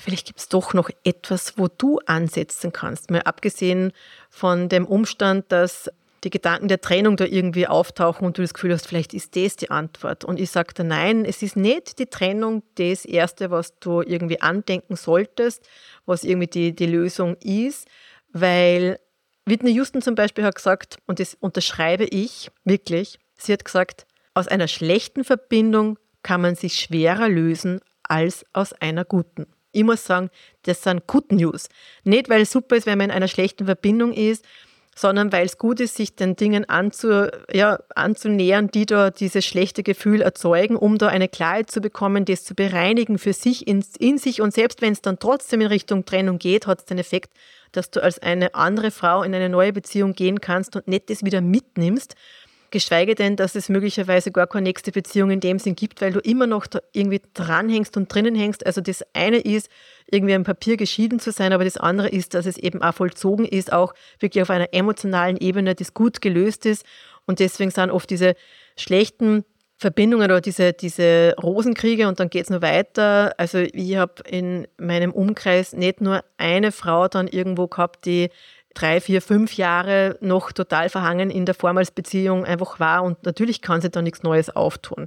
vielleicht 0.00 0.26
gibt 0.26 0.38
es 0.38 0.48
doch 0.48 0.74
noch 0.74 0.90
etwas, 1.04 1.58
wo 1.58 1.68
du 1.68 1.98
ansetzen 2.06 2.72
kannst. 2.72 3.10
Mal 3.10 3.22
abgesehen 3.22 3.92
von 4.30 4.68
dem 4.68 4.86
Umstand, 4.86 5.50
dass 5.50 5.90
die 6.24 6.30
Gedanken 6.30 6.68
der 6.68 6.80
Trennung 6.80 7.16
da 7.16 7.24
irgendwie 7.24 7.66
auftauchen 7.66 8.26
und 8.26 8.38
du 8.38 8.42
das 8.42 8.54
Gefühl 8.54 8.72
hast, 8.72 8.86
vielleicht 8.86 9.12
ist 9.12 9.34
das 9.34 9.56
die 9.56 9.70
Antwort. 9.70 10.24
Und 10.24 10.38
ich 10.38 10.50
sage 10.50 10.72
da, 10.74 10.84
nein, 10.84 11.24
es 11.24 11.42
ist 11.42 11.56
nicht 11.56 11.98
die 11.98 12.06
Trennung 12.06 12.62
das 12.76 13.04
Erste, 13.04 13.50
was 13.50 13.78
du 13.80 14.02
irgendwie 14.02 14.40
andenken 14.40 14.94
solltest, 14.96 15.68
was 16.06 16.22
irgendwie 16.22 16.46
die, 16.46 16.74
die 16.74 16.86
Lösung 16.86 17.36
ist, 17.40 17.88
weil 18.32 19.00
Whitney 19.46 19.72
Houston 19.72 20.02
zum 20.02 20.14
Beispiel 20.14 20.44
hat 20.44 20.54
gesagt, 20.54 20.98
und 21.06 21.18
das 21.18 21.34
unterschreibe 21.34 22.04
ich 22.04 22.50
wirklich, 22.64 23.18
sie 23.36 23.52
hat 23.52 23.64
gesagt, 23.64 24.06
aus 24.34 24.46
einer 24.46 24.68
schlechten 24.68 25.24
Verbindung 25.24 25.98
kann 26.22 26.40
man 26.40 26.54
sich 26.54 26.76
schwerer 26.76 27.28
lösen 27.28 27.80
als 28.04 28.44
aus 28.52 28.72
einer 28.74 29.04
guten. 29.04 29.46
Ich 29.72 29.84
muss 29.84 30.04
sagen, 30.04 30.30
das 30.62 30.82
sind 30.82 31.06
Good 31.06 31.32
News. 31.32 31.68
Nicht, 32.04 32.28
weil 32.28 32.42
es 32.42 32.52
super 32.52 32.76
ist, 32.76 32.86
wenn 32.86 32.98
man 32.98 33.10
in 33.10 33.16
einer 33.16 33.28
schlechten 33.28 33.64
Verbindung 33.64 34.12
ist, 34.12 34.44
sondern 34.94 35.32
weil 35.32 35.46
es 35.46 35.56
gut 35.56 35.80
ist, 35.80 35.96
sich 35.96 36.14
den 36.14 36.36
Dingen 36.36 36.68
anzu, 36.68 37.28
ja, 37.50 37.78
anzunähern, 37.94 38.68
die 38.68 38.84
da 38.84 39.10
dieses 39.10 39.44
schlechte 39.44 39.82
Gefühl 39.82 40.20
erzeugen, 40.20 40.76
um 40.76 40.98
da 40.98 41.08
eine 41.08 41.28
Klarheit 41.28 41.70
zu 41.70 41.80
bekommen, 41.80 42.26
das 42.26 42.44
zu 42.44 42.54
bereinigen 42.54 43.18
für 43.18 43.32
sich, 43.32 43.66
in, 43.66 43.84
in 43.98 44.18
sich. 44.18 44.42
Und 44.42 44.52
selbst 44.52 44.82
wenn 44.82 44.92
es 44.92 45.00
dann 45.00 45.18
trotzdem 45.18 45.62
in 45.62 45.68
Richtung 45.68 46.04
Trennung 46.04 46.38
geht, 46.38 46.66
hat 46.66 46.80
es 46.80 46.84
den 46.84 46.98
Effekt, 46.98 47.32
dass 47.72 47.90
du 47.90 48.02
als 48.02 48.18
eine 48.18 48.54
andere 48.54 48.90
Frau 48.90 49.22
in 49.22 49.34
eine 49.34 49.48
neue 49.48 49.72
Beziehung 49.72 50.12
gehen 50.12 50.42
kannst 50.42 50.76
und 50.76 50.86
nicht 50.88 51.08
das 51.08 51.24
wieder 51.24 51.40
mitnimmst, 51.40 52.14
geschweige 52.72 53.14
denn, 53.14 53.36
dass 53.36 53.54
es 53.54 53.68
möglicherweise 53.68 54.32
gar 54.32 54.48
keine 54.48 54.64
nächste 54.64 54.90
Beziehung 54.90 55.30
in 55.30 55.38
dem 55.38 55.60
Sinn 55.60 55.76
gibt, 55.76 56.00
weil 56.00 56.12
du 56.12 56.18
immer 56.18 56.48
noch 56.48 56.66
irgendwie 56.92 57.22
dranhängst 57.34 57.96
und 57.96 58.12
drinnen 58.12 58.34
hängst. 58.34 58.66
Also 58.66 58.80
das 58.80 59.04
eine 59.12 59.38
ist, 59.38 59.68
irgendwie 60.10 60.34
am 60.34 60.42
Papier 60.42 60.76
geschieden 60.76 61.20
zu 61.20 61.30
sein, 61.30 61.52
aber 61.52 61.64
das 61.64 61.76
andere 61.76 62.08
ist, 62.08 62.34
dass 62.34 62.46
es 62.46 62.56
eben 62.58 62.82
auch 62.82 62.94
vollzogen 62.94 63.46
ist, 63.46 63.72
auch 63.72 63.94
wirklich 64.18 64.42
auf 64.42 64.50
einer 64.50 64.74
emotionalen 64.74 65.36
Ebene, 65.36 65.76
das 65.76 65.94
gut 65.94 66.20
gelöst 66.20 66.66
ist. 66.66 66.84
Und 67.26 67.38
deswegen 67.38 67.70
sind 67.70 67.90
oft 67.90 68.10
diese 68.10 68.34
schlechten 68.76 69.44
Verbindungen 69.82 70.30
oder 70.30 70.40
diese, 70.40 70.72
diese 70.72 71.34
Rosenkriege 71.42 72.08
und 72.08 72.20
dann 72.20 72.30
geht 72.30 72.44
es 72.44 72.50
nur 72.50 72.62
weiter. 72.62 73.34
Also 73.36 73.58
ich 73.58 73.96
habe 73.96 74.22
in 74.26 74.66
meinem 74.78 75.12
Umkreis 75.12 75.72
nicht 75.72 76.00
nur 76.00 76.22
eine 76.38 76.72
Frau 76.72 77.08
dann 77.08 77.26
irgendwo 77.26 77.66
gehabt, 77.66 78.06
die 78.06 78.30
drei, 78.74 79.00
vier, 79.00 79.22
fünf 79.22 79.56
Jahre 79.56 80.18
noch 80.20 80.52
total 80.52 80.88
verhangen 80.88 81.30
in 81.30 81.46
der 81.46 81.54
Vormalsbeziehung 81.54 82.44
einfach 82.44 82.80
war 82.80 83.02
und 83.02 83.24
natürlich 83.24 83.60
kann 83.62 83.80
sie 83.80 83.90
da 83.90 84.02
nichts 84.02 84.22
Neues 84.22 84.50
auftun. 84.50 85.06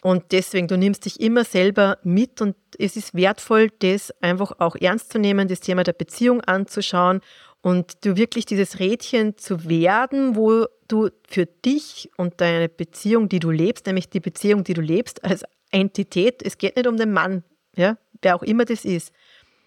Und 0.00 0.30
deswegen, 0.30 0.68
du 0.68 0.78
nimmst 0.78 1.06
dich 1.06 1.20
immer 1.20 1.44
selber 1.44 1.98
mit 2.04 2.40
und 2.40 2.54
es 2.78 2.96
ist 2.96 3.14
wertvoll, 3.14 3.68
das 3.80 4.12
einfach 4.20 4.52
auch 4.60 4.76
ernst 4.76 5.12
zu 5.12 5.18
nehmen, 5.18 5.48
das 5.48 5.60
Thema 5.60 5.82
der 5.82 5.92
Beziehung 5.92 6.40
anzuschauen 6.42 7.20
und 7.62 8.04
du 8.04 8.16
wirklich 8.16 8.46
dieses 8.46 8.78
Rädchen 8.78 9.36
zu 9.36 9.68
werden, 9.68 10.36
wo 10.36 10.66
du 10.86 11.10
für 11.28 11.46
dich 11.46 12.10
und 12.16 12.40
deine 12.40 12.68
Beziehung, 12.68 13.28
die 13.28 13.40
du 13.40 13.50
lebst, 13.50 13.86
nämlich 13.86 14.08
die 14.08 14.20
Beziehung, 14.20 14.62
die 14.62 14.74
du 14.74 14.80
lebst 14.80 15.24
als 15.24 15.44
Entität, 15.70 16.42
es 16.42 16.58
geht 16.58 16.76
nicht 16.76 16.86
um 16.86 16.96
den 16.96 17.12
Mann, 17.12 17.42
ja, 17.76 17.98
wer 18.22 18.36
auch 18.36 18.42
immer 18.42 18.64
das 18.64 18.84
ist, 18.84 19.12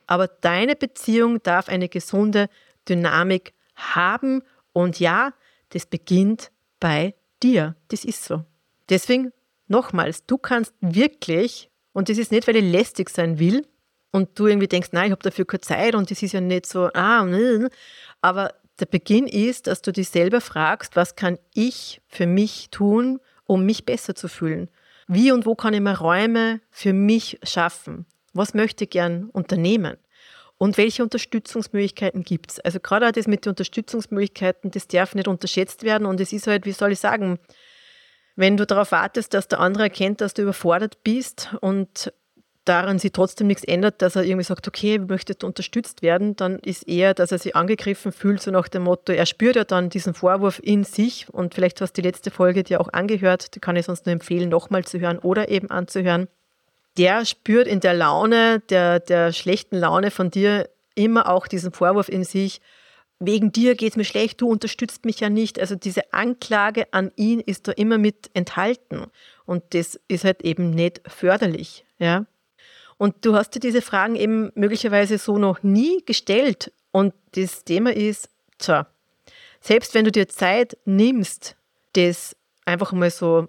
aber 0.08 0.28
deine 0.28 0.76
Beziehung 0.76 1.44
darf 1.44 1.70
eine 1.70 1.90
gesunde 1.90 2.48
Dynamik 2.88 3.54
haben 3.76 4.44
und 4.74 5.00
ja, 5.00 5.34
das 5.70 5.86
beginnt 5.86 6.52
bei 6.80 7.16
dir. 7.42 7.76
Das 7.90 8.06
ist 8.06 8.24
so. 8.24 8.44
Deswegen 8.90 9.32
nochmals, 9.68 10.26
du 10.26 10.38
kannst 10.38 10.74
wirklich, 10.82 11.70
und 11.94 12.10
das 12.10 12.18
ist 12.18 12.32
nicht, 12.32 12.48
weil 12.48 12.58
ich 12.58 12.72
lästig 12.72 13.10
sein 13.10 13.40
will 13.40 13.66
und 14.12 14.38
du 14.38 14.48
irgendwie 14.48 14.68
denkst, 14.68 14.90
nein, 14.92 15.06
ich 15.06 15.12
habe 15.12 15.24
dafür 15.24 15.46
keine 15.46 15.62
Zeit 15.62 15.96
und 15.96 16.12
das 16.12 16.22
ist 16.22 16.34
ja 16.34 16.42
nicht 16.42 16.66
so, 16.66 16.90
ah, 16.94 17.26
aber 18.22 18.54
der 18.80 18.86
Beginn 18.86 19.28
ist, 19.28 19.68
dass 19.68 19.82
du 19.82 19.92
dich 19.92 20.10
selber 20.10 20.42
fragst, 20.42 20.96
was 20.96 21.16
kann 21.16 21.38
ich 21.54 22.02
für 22.08 22.26
mich 22.26 22.70
tun, 22.72 23.20
um 23.46 23.66
mich 23.66 23.86
besser 23.86 24.16
zu 24.16 24.28
fühlen? 24.28 24.70
Wie 25.08 25.32
und 25.32 25.46
wo 25.46 25.56
kann 25.56 25.74
ich 25.74 25.82
mir 25.82 25.98
Räume 25.98 26.62
für 26.70 26.94
mich 26.94 27.40
schaffen? 27.44 28.06
Was 28.34 28.54
möchte 28.54 28.86
ich 28.86 28.90
gern 28.90 29.26
unternehmen? 29.26 29.98
Und 30.62 30.78
welche 30.78 31.02
Unterstützungsmöglichkeiten 31.02 32.22
gibt 32.22 32.52
es? 32.52 32.60
Also 32.60 32.80
gerade 32.80 33.08
auch 33.08 33.12
das 33.12 33.26
mit 33.26 33.46
den 33.46 33.50
Unterstützungsmöglichkeiten, 33.50 34.70
das 34.70 34.88
darf 34.88 35.16
nicht 35.16 35.28
unterschätzt 35.28 35.82
werden. 35.82 36.06
Und 36.06 36.22
es 36.22 36.32
ist 36.34 36.46
halt, 36.46 36.68
wie 36.68 36.72
soll 36.72 36.92
ich 36.92 37.00
sagen, 37.00 37.40
wenn 38.36 38.58
du 38.58 38.68
darauf 38.68 38.92
wartest, 38.92 39.34
dass 39.34 39.48
der 39.48 39.60
andere 39.60 39.86
erkennt, 39.86 40.22
dass 40.22 40.36
du 40.36 40.44
überfordert 40.44 41.04
bist 41.04 41.50
und 41.62 42.14
daran 42.64 43.00
sich 43.00 43.12
trotzdem 43.12 43.48
nichts 43.48 43.64
ändert, 43.64 44.04
dass 44.04 44.16
er 44.16 44.24
irgendwie 44.24 44.44
sagt, 44.44 44.68
okay, 44.68 45.00
ich 45.02 45.10
möchte 45.10 45.34
unterstützt 45.48 46.04
werden, 46.04 46.36
dann 46.36 46.60
ist 46.60 46.88
eher, 46.88 47.16
dass 47.16 47.32
er 47.32 47.40
sich 47.40 47.56
angegriffen 47.56 48.12
fühlt, 48.12 48.40
so 48.40 48.52
nach 48.52 48.68
dem 48.68 48.84
Motto, 48.84 49.14
er 49.14 49.26
spürt 49.26 49.56
ja 49.56 49.64
dann 49.64 49.90
diesen 49.90 50.14
Vorwurf 50.14 50.60
in 50.64 50.84
sich 50.84 51.28
und 51.34 51.56
vielleicht 51.56 51.82
hast 51.82 51.98
du 51.98 52.04
die 52.04 52.08
letzte 52.08 52.30
Folge 52.30 52.62
dir 52.62 52.82
auch 52.82 52.94
angehört, 52.94 53.56
die 53.56 53.60
kann 53.60 53.78
ich 53.78 53.88
sonst 53.88 54.06
nur 54.06 54.14
empfehlen, 54.14 54.50
nochmal 54.50 54.86
zu 54.86 55.00
hören 55.00 55.18
oder 55.18 55.50
eben 55.50 55.72
anzuhören 55.72 56.28
der 56.98 57.26
spürt 57.26 57.68
in 57.68 57.80
der 57.80 57.94
Laune, 57.94 58.62
der, 58.70 59.00
der 59.00 59.32
schlechten 59.32 59.78
Laune 59.78 60.12
von 60.12 60.32
dir 60.32 60.70
immer 60.96 61.30
auch 61.30 61.48
diesen 61.48 61.72
Vorwurf 61.72 62.10
in 62.10 62.24
sich, 62.24 62.62
wegen 63.24 63.52
dir 63.52 63.76
geht 63.76 63.92
es 63.92 63.98
mir 63.98 64.04
schlecht, 64.04 64.42
du 64.42 64.50
unterstützt 64.50 65.06
mich 65.06 65.20
ja 65.20 65.30
nicht. 65.30 65.60
Also 65.60 65.76
diese 65.76 66.12
Anklage 66.12 66.92
an 66.92 67.12
ihn 67.16 67.40
ist 67.40 67.68
da 67.68 67.72
immer 67.72 68.00
mit 68.00 68.32
enthalten. 68.34 69.06
Und 69.46 69.64
das 69.76 70.00
ist 70.08 70.24
halt 70.24 70.42
eben 70.42 70.72
nicht 70.72 71.02
förderlich. 71.06 71.86
Ja? 72.00 72.26
Und 72.98 73.24
du 73.24 73.36
hast 73.36 73.52
dir 73.52 73.60
diese 73.60 73.84
Fragen 73.84 74.16
eben 74.16 74.52
möglicherweise 74.56 75.20
so 75.20 75.38
noch 75.38 75.62
nie 75.62 76.04
gestellt. 76.04 76.74
Und 76.92 77.14
das 77.36 77.64
Thema 77.64 77.94
ist, 77.94 78.28
tja, 78.58 78.88
selbst 79.60 79.94
wenn 79.94 80.06
du 80.06 80.12
dir 80.12 80.28
Zeit 80.28 80.78
nimmst, 80.86 81.56
das 81.94 82.36
einfach 82.66 82.92
mal 82.92 83.12
so 83.12 83.48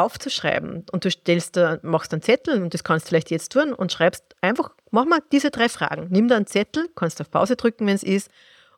aufzuschreiben 0.00 0.84
und 0.90 1.04
du 1.04 1.10
stellst 1.10 1.58
machst 1.82 2.12
einen 2.12 2.22
Zettel 2.22 2.62
und 2.62 2.74
das 2.74 2.84
kannst 2.84 3.06
du 3.06 3.08
vielleicht 3.10 3.30
jetzt 3.30 3.52
tun 3.52 3.72
und 3.72 3.92
schreibst 3.92 4.24
einfach, 4.40 4.70
mach 4.90 5.04
mal 5.04 5.20
diese 5.32 5.50
drei 5.50 5.68
Fragen. 5.68 6.08
Nimm 6.10 6.28
da 6.28 6.36
einen 6.36 6.46
Zettel, 6.46 6.88
kannst 6.94 7.20
auf 7.20 7.30
Pause 7.30 7.56
drücken, 7.56 7.86
wenn 7.86 7.94
es 7.94 8.02
ist, 8.02 8.30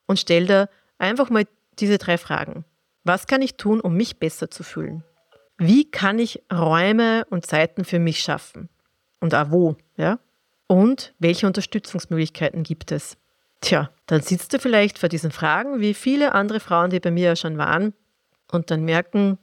und 0.06 0.18
stell 0.18 0.46
da 0.46 0.68
einfach 0.98 1.30
mal 1.30 1.44
diese 1.78 1.98
drei 1.98 2.18
Fragen. 2.18 2.64
Was 3.04 3.26
kann 3.26 3.42
ich 3.42 3.56
tun, 3.56 3.80
um 3.80 3.94
mich 3.94 4.18
besser 4.18 4.50
zu 4.50 4.62
fühlen? 4.62 5.04
Wie 5.58 5.90
kann 5.90 6.18
ich 6.18 6.42
Räume 6.52 7.24
und 7.30 7.46
Zeiten 7.46 7.84
für 7.84 7.98
mich 7.98 8.20
schaffen? 8.20 8.68
Und 9.20 9.34
auch 9.34 9.50
wo, 9.50 9.76
ja? 9.96 10.18
Und 10.66 11.14
welche 11.18 11.46
Unterstützungsmöglichkeiten 11.46 12.62
gibt 12.62 12.92
es? 12.92 13.16
Tja, 13.60 13.90
dann 14.06 14.22
sitzt 14.22 14.52
du 14.52 14.58
vielleicht 14.58 14.98
vor 14.98 15.08
diesen 15.08 15.30
Fragen, 15.30 15.80
wie 15.80 15.94
viele 15.94 16.34
andere 16.34 16.60
Frauen, 16.60 16.90
die 16.90 16.98
bei 16.98 17.10
mir 17.10 17.26
ja 17.26 17.36
schon 17.36 17.58
waren, 17.58 17.94
und 18.50 18.70
dann 18.70 18.84
merken, 18.84 19.38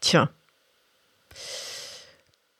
tja, 0.00 0.30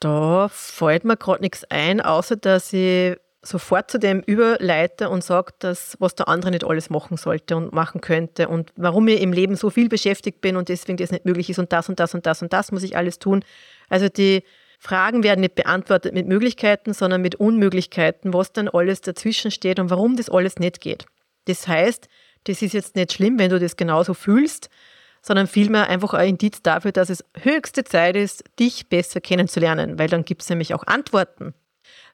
da 0.01 0.49
fällt 0.49 1.05
mir 1.05 1.17
gerade 1.17 1.43
nichts 1.43 1.65
ein, 1.71 2.01
außer 2.01 2.37
dass 2.37 2.73
ich 2.73 3.17
sofort 3.43 3.91
zu 3.91 3.99
dem 3.99 4.21
überleite 4.21 5.09
und 5.09 5.23
sage, 5.23 5.53
dass 5.61 5.97
was 6.01 6.15
der 6.15 6.29
andere 6.29 6.51
nicht 6.51 6.65
alles 6.65 6.91
machen 6.91 7.17
sollte 7.17 7.57
und 7.57 7.73
machen 7.73 8.01
könnte 8.01 8.49
und 8.49 8.73
warum 8.77 9.07
ich 9.09 9.21
im 9.21 9.33
Leben 9.33 9.57
so 9.57 9.71
viel 9.71 9.89
beschäftigt 9.89 10.41
bin 10.41 10.57
und 10.57 10.69
deswegen 10.69 10.97
das 10.97 11.13
nicht 11.13 11.25
möglich 11.25 11.49
ist 11.51 11.59
und 11.59 11.73
das 11.73 11.89
und 11.89 12.01
das 12.01 12.15
und 12.15 12.27
das 12.27 12.43
und 12.43 12.53
das 12.53 12.73
muss 12.73 12.83
ich 12.83 12.97
alles 12.97 13.19
tun. 13.19 13.45
Also 13.89 14.09
die 14.09 14.43
Fragen 14.79 15.23
werden 15.23 15.41
nicht 15.41 15.55
beantwortet 15.55 16.13
mit 16.13 16.27
Möglichkeiten, 16.27 16.93
sondern 16.93 17.23
mit 17.23 17.37
Unmöglichkeiten, 17.37 18.35
was 18.35 18.53
dann 18.53 18.69
alles 18.69 19.01
dazwischen 19.01 19.51
steht 19.51 19.79
und 19.79 19.91
warum 19.91 20.17
das 20.17 20.29
alles 20.29 20.57
nicht 20.57 20.81
geht. 20.81 21.07
Das 21.47 21.67
heißt, 21.67 22.09
das 22.45 22.63
ist 22.63 22.75
jetzt 22.75 22.97
nicht 22.97 23.13
schlimm, 23.13 23.39
wenn 23.39 23.51
du 23.51 23.59
das 23.59 23.77
genauso 23.77 24.13
fühlst, 24.13 24.69
sondern 25.27 25.49
vielmehr 25.49 25.89
einfach 25.89 26.15
ein 26.15 26.29
Indiz 26.29 26.63
dafür, 26.63 26.93
dass 26.93 27.11
es 27.11 27.25
höchste 27.41 27.83
Zeit 27.83 28.17
ist, 28.17 28.45
dich 28.61 28.89
besser 28.89 29.21
kennenzulernen, 29.21 29.99
weil 29.99 30.09
dann 30.09 30.25
gibt 30.25 30.43
es 30.43 30.49
nämlich 30.49 30.73
auch 30.73 30.87
Antworten. 30.87 31.53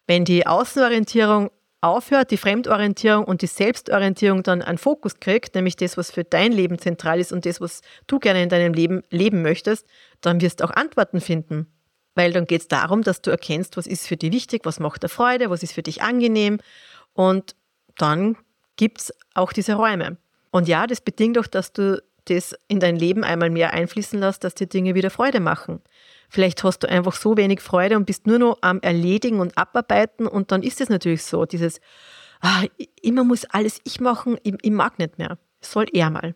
Wenn 0.06 0.24
die 0.24 0.46
Außenorientierung 0.46 1.50
aufhört, 1.82 2.30
die 2.30 2.38
Fremdorientierung 2.38 3.24
und 3.24 3.42
die 3.42 3.48
Selbstorientierung 3.48 4.42
dann 4.42 4.62
einen 4.62 4.78
Fokus 4.78 5.20
kriegt, 5.20 5.54
nämlich 5.54 5.76
das, 5.76 5.98
was 5.98 6.10
für 6.10 6.24
dein 6.24 6.52
Leben 6.52 6.78
zentral 6.78 7.20
ist 7.20 7.32
und 7.32 7.44
das, 7.44 7.60
was 7.60 7.82
du 8.06 8.18
gerne 8.18 8.42
in 8.42 8.48
deinem 8.48 8.72
Leben 8.72 9.02
leben 9.10 9.42
möchtest, 9.42 9.86
dann 10.22 10.40
wirst 10.40 10.60
du 10.60 10.64
auch 10.64 10.70
Antworten 10.70 11.20
finden. 11.20 11.66
Weil 12.14 12.32
dann 12.32 12.46
geht 12.46 12.62
es 12.62 12.68
darum, 12.68 13.02
dass 13.02 13.20
du 13.20 13.30
erkennst, 13.30 13.76
was 13.76 13.86
ist 13.86 14.06
für 14.06 14.16
dich 14.16 14.32
wichtig, 14.32 14.62
was 14.64 14.80
macht 14.80 15.02
dir 15.02 15.08
Freude, 15.08 15.50
was 15.50 15.62
ist 15.62 15.72
für 15.72 15.82
dich 15.82 16.00
angenehm 16.00 16.60
und 17.12 17.56
dann 17.98 18.36
gibt 18.76 19.00
es 19.00 19.14
auch 19.34 19.52
diese 19.52 19.74
Räume. 19.74 20.16
Und 20.50 20.68
ja, 20.68 20.86
das 20.86 21.00
bedingt 21.00 21.38
auch, 21.38 21.46
dass 21.46 21.72
du 21.72 22.02
das 22.26 22.54
in 22.68 22.80
dein 22.80 22.96
Leben 22.96 23.24
einmal 23.24 23.50
mehr 23.50 23.72
einfließen 23.72 24.18
lässt, 24.18 24.44
dass 24.44 24.54
dir 24.54 24.66
Dinge 24.66 24.94
wieder 24.94 25.10
Freude 25.10 25.40
machen. 25.40 25.80
Vielleicht 26.28 26.64
hast 26.64 26.80
du 26.80 26.88
einfach 26.88 27.14
so 27.14 27.36
wenig 27.36 27.60
Freude 27.60 27.96
und 27.96 28.06
bist 28.06 28.26
nur 28.26 28.38
noch 28.38 28.58
am 28.62 28.80
Erledigen 28.80 29.40
und 29.40 29.58
Abarbeiten 29.58 30.26
und 30.26 30.50
dann 30.50 30.62
ist 30.62 30.80
es 30.80 30.88
natürlich 30.88 31.24
so, 31.24 31.44
dieses, 31.44 31.80
ah, 32.40 32.62
immer 33.02 33.24
muss 33.24 33.44
alles 33.44 33.80
ich 33.84 34.00
machen, 34.00 34.38
ich, 34.42 34.54
ich 34.62 34.70
mag 34.70 34.98
nicht 34.98 35.18
mehr. 35.18 35.38
Soll 35.60 35.86
er 35.92 36.10
mal. 36.10 36.34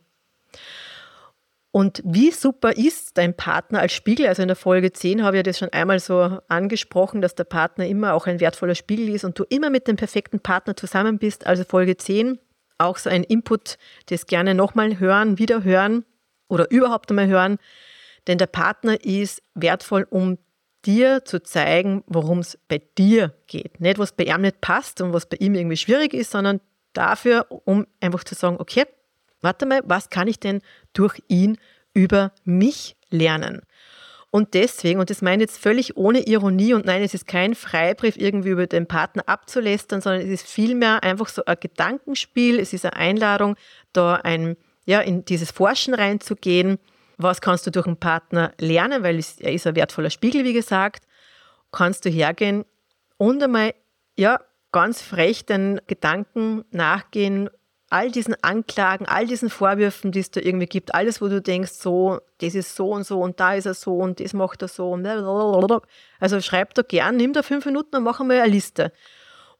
Und 1.76 2.02
wie 2.06 2.30
super 2.30 2.72
ist 2.74 3.18
dein 3.18 3.36
Partner 3.36 3.80
als 3.80 3.92
Spiegel? 3.92 4.28
Also 4.28 4.40
in 4.40 4.48
der 4.48 4.56
Folge 4.56 4.94
10 4.94 5.22
habe 5.22 5.36
ich 5.36 5.42
das 5.42 5.58
schon 5.58 5.68
einmal 5.74 6.00
so 6.00 6.38
angesprochen, 6.48 7.20
dass 7.20 7.34
der 7.34 7.44
Partner 7.44 7.86
immer 7.86 8.14
auch 8.14 8.26
ein 8.26 8.40
wertvoller 8.40 8.74
Spiegel 8.74 9.14
ist 9.14 9.24
und 9.24 9.38
du 9.38 9.44
immer 9.50 9.68
mit 9.68 9.86
dem 9.86 9.96
perfekten 9.96 10.40
Partner 10.40 10.74
zusammen 10.74 11.18
bist. 11.18 11.46
Also 11.46 11.64
Folge 11.64 11.98
10 11.98 12.38
auch 12.78 12.98
so 12.98 13.10
ein 13.10 13.24
Input, 13.24 13.78
das 14.06 14.26
gerne 14.26 14.54
nochmal 14.54 14.98
hören, 14.98 15.38
wieder 15.38 15.64
hören 15.64 16.04
oder 16.48 16.70
überhaupt 16.70 17.10
einmal 17.10 17.28
hören. 17.28 17.58
Denn 18.26 18.38
der 18.38 18.46
Partner 18.46 19.02
ist 19.04 19.42
wertvoll, 19.54 20.06
um 20.10 20.38
dir 20.84 21.24
zu 21.24 21.42
zeigen, 21.42 22.04
worum 22.06 22.38
es 22.40 22.58
bei 22.68 22.80
dir 22.98 23.34
geht. 23.46 23.80
Nicht, 23.80 23.98
was 23.98 24.12
bei 24.12 24.24
ihm 24.24 24.42
nicht 24.42 24.60
passt 24.60 25.00
und 25.00 25.12
was 25.12 25.26
bei 25.26 25.36
ihm 25.38 25.54
irgendwie 25.54 25.76
schwierig 25.76 26.14
ist, 26.14 26.30
sondern 26.30 26.60
dafür, 26.92 27.46
um 27.64 27.86
einfach 28.00 28.24
zu 28.24 28.34
sagen, 28.34 28.56
okay, 28.58 28.84
warte 29.40 29.66
mal, 29.66 29.80
was 29.84 30.10
kann 30.10 30.28
ich 30.28 30.40
denn 30.40 30.60
durch 30.92 31.22
ihn 31.28 31.58
über 31.92 32.32
mich 32.44 32.96
lernen? 33.10 33.62
Und 34.36 34.52
deswegen, 34.52 35.00
und 35.00 35.08
das 35.08 35.22
meine 35.22 35.42
ich 35.42 35.48
jetzt 35.48 35.62
völlig 35.62 35.96
ohne 35.96 36.26
Ironie, 36.26 36.74
und 36.74 36.84
nein, 36.84 37.02
es 37.02 37.14
ist 37.14 37.26
kein 37.26 37.54
Freibrief, 37.54 38.18
irgendwie 38.18 38.50
über 38.50 38.66
den 38.66 38.86
Partner 38.86 39.22
abzulästern, 39.24 40.02
sondern 40.02 40.20
es 40.20 40.28
ist 40.28 40.46
vielmehr 40.46 41.02
einfach 41.02 41.28
so 41.28 41.42
ein 41.46 41.56
Gedankenspiel, 41.58 42.60
es 42.60 42.74
ist 42.74 42.84
eine 42.84 42.96
Einladung, 42.96 43.56
da 43.94 44.16
ein, 44.16 44.58
ja, 44.84 45.00
in 45.00 45.24
dieses 45.24 45.50
Forschen 45.52 45.94
reinzugehen. 45.94 46.78
Was 47.16 47.40
kannst 47.40 47.66
du 47.66 47.70
durch 47.70 47.86
einen 47.86 47.96
Partner 47.96 48.52
lernen, 48.60 49.02
weil 49.02 49.18
er 49.38 49.52
ist 49.54 49.66
ein 49.66 49.74
wertvoller 49.74 50.10
Spiegel, 50.10 50.44
wie 50.44 50.52
gesagt. 50.52 51.06
Kannst 51.72 52.04
du 52.04 52.10
hergehen 52.10 52.66
und 53.16 53.42
einmal, 53.42 53.72
ja, 54.18 54.38
ganz 54.70 55.00
frech 55.00 55.46
den 55.46 55.80
Gedanken 55.86 56.62
nachgehen, 56.72 57.48
all 57.88 58.10
diesen 58.10 58.34
Anklagen, 58.42 59.06
all 59.06 59.26
diesen 59.26 59.48
Vorwürfen, 59.48 60.10
die 60.10 60.20
es 60.20 60.30
da 60.30 60.40
irgendwie 60.40 60.66
gibt, 60.66 60.94
alles, 60.94 61.20
wo 61.20 61.28
du 61.28 61.40
denkst, 61.40 61.72
so, 61.72 62.20
das 62.38 62.54
ist 62.54 62.74
so 62.74 62.90
und 62.90 63.06
so 63.06 63.20
und 63.20 63.38
da 63.38 63.54
ist 63.54 63.66
er 63.66 63.74
so 63.74 63.96
und 63.96 64.20
das 64.20 64.32
macht 64.32 64.62
er 64.62 64.68
so. 64.68 64.94
Also 66.18 66.40
schreib 66.40 66.74
da 66.74 66.82
gern, 66.82 67.16
nimm 67.16 67.32
da 67.32 67.42
fünf 67.42 67.64
Minuten 67.64 67.96
und 67.96 68.02
mach 68.02 68.20
einmal 68.20 68.40
eine 68.40 68.50
Liste. 68.50 68.92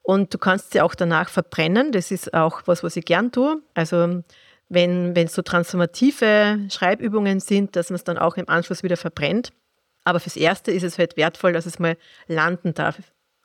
Und 0.03 0.33
du 0.35 0.39
kannst 0.39 0.73
sie 0.73 0.81
auch 0.81 0.95
danach 0.95 1.29
verbrennen. 1.29 1.91
Das 1.91 2.11
ist 2.11 2.33
auch 2.33 2.63
was, 2.67 2.85
was 2.85 2.97
ich 2.97 3.05
gern 3.05 3.33
tue. 3.33 3.61
Also 3.75 4.23
wenn 4.69 5.17
es 5.17 5.35
so 5.35 5.43
transformative 5.43 6.61
Schreibübungen 6.71 7.41
sind, 7.41 7.77
dass 7.77 7.91
man 7.91 7.97
es 7.97 8.05
dann 8.05 8.19
auch 8.19 8.37
im 8.37 8.49
Anschluss 8.49 8.83
wieder 8.83 8.97
verbrennt. 8.97 9.51
Aber 10.05 10.21
fürs 10.21 10.37
Erste 10.37 10.71
ist 10.71 10.85
es 10.85 10.99
halt 10.99 11.17
wertvoll, 11.17 11.53
dass 11.53 11.67
es 11.67 11.79
mal 11.79 11.97
landen 12.29 12.75
darf. 12.75 12.99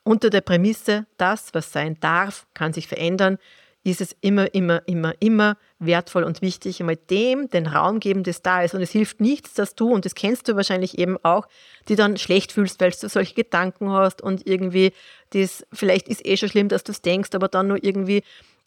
Unter 0.04 0.30
der 0.30 0.40
Prämisse, 0.40 1.06
das, 1.16 1.52
was 1.52 1.72
sein 1.72 1.98
darf, 2.00 2.46
kann 2.54 2.72
sich 2.72 2.88
verändern 2.88 3.38
ist 3.84 4.00
es 4.00 4.16
immer, 4.20 4.54
immer, 4.54 4.86
immer, 4.86 5.14
immer 5.20 5.56
wertvoll 5.78 6.22
und 6.22 6.40
wichtig, 6.40 6.80
einmal 6.80 6.96
dem 6.96 7.48
den 7.48 7.66
Raum 7.66 7.98
geben, 7.98 8.22
das 8.22 8.42
da 8.42 8.62
ist. 8.62 8.74
Und 8.74 8.82
es 8.82 8.92
hilft 8.92 9.20
nichts, 9.20 9.54
dass 9.54 9.74
du, 9.74 9.92
und 9.92 10.04
das 10.04 10.14
kennst 10.14 10.48
du 10.48 10.56
wahrscheinlich 10.56 10.98
eben 10.98 11.16
auch, 11.24 11.48
die 11.88 11.96
dann 11.96 12.16
schlecht 12.16 12.52
fühlst, 12.52 12.80
weil 12.80 12.92
du 12.92 13.08
solche 13.08 13.34
Gedanken 13.34 13.90
hast 13.90 14.22
und 14.22 14.46
irgendwie 14.46 14.92
das, 15.30 15.66
vielleicht 15.72 16.08
ist 16.08 16.24
eh 16.24 16.36
schon 16.36 16.48
schlimm, 16.48 16.68
dass 16.68 16.84
du 16.84 16.92
es 16.92 17.02
denkst, 17.02 17.30
aber 17.34 17.48
dann 17.48 17.68
nur 17.68 17.82
irgendwie 17.82 18.22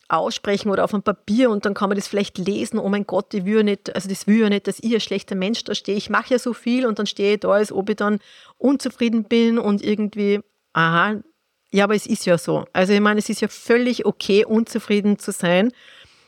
aussprechen 0.07 0.69
oder 0.69 0.83
auf 0.83 0.93
einem 0.93 1.03
Papier 1.03 1.49
und 1.49 1.65
dann 1.65 1.73
kann 1.73 1.89
man 1.89 1.97
das 1.97 2.07
vielleicht 2.07 2.37
lesen, 2.37 2.77
oh 2.77 2.89
mein 2.89 3.07
Gott, 3.07 3.33
ich 3.33 3.45
will 3.45 3.63
nicht, 3.63 3.95
also 3.95 4.07
das 4.07 4.27
will 4.27 4.41
ja 4.41 4.49
nicht, 4.49 4.67
dass 4.67 4.79
ich 4.79 4.93
ein 4.93 4.99
schlechter 4.99 5.35
Mensch 5.35 5.63
da 5.63 5.73
stehe. 5.73 5.97
Ich 5.97 6.09
mache 6.09 6.33
ja 6.33 6.39
so 6.39 6.53
viel 6.53 6.85
und 6.85 6.99
dann 6.99 7.07
stehe 7.07 7.35
ich 7.35 7.39
da, 7.39 7.49
als 7.49 7.71
ob 7.71 7.89
ich 7.89 7.95
dann 7.95 8.19
unzufrieden 8.57 9.23
bin 9.23 9.57
und 9.57 9.83
irgendwie, 9.83 10.41
aha, 10.73 11.21
ja, 11.75 11.83
aber 11.83 11.95
es 11.95 12.05
ist 12.05 12.25
ja 12.25 12.37
so. 12.37 12.63
Also 12.71 12.93
ich 12.93 13.01
meine, 13.01 13.19
es 13.19 13.27
ist 13.27 13.41
ja 13.41 13.49
völlig 13.49 14.05
okay, 14.05 14.45
unzufrieden 14.45 15.19
zu 15.19 15.33
sein, 15.33 15.73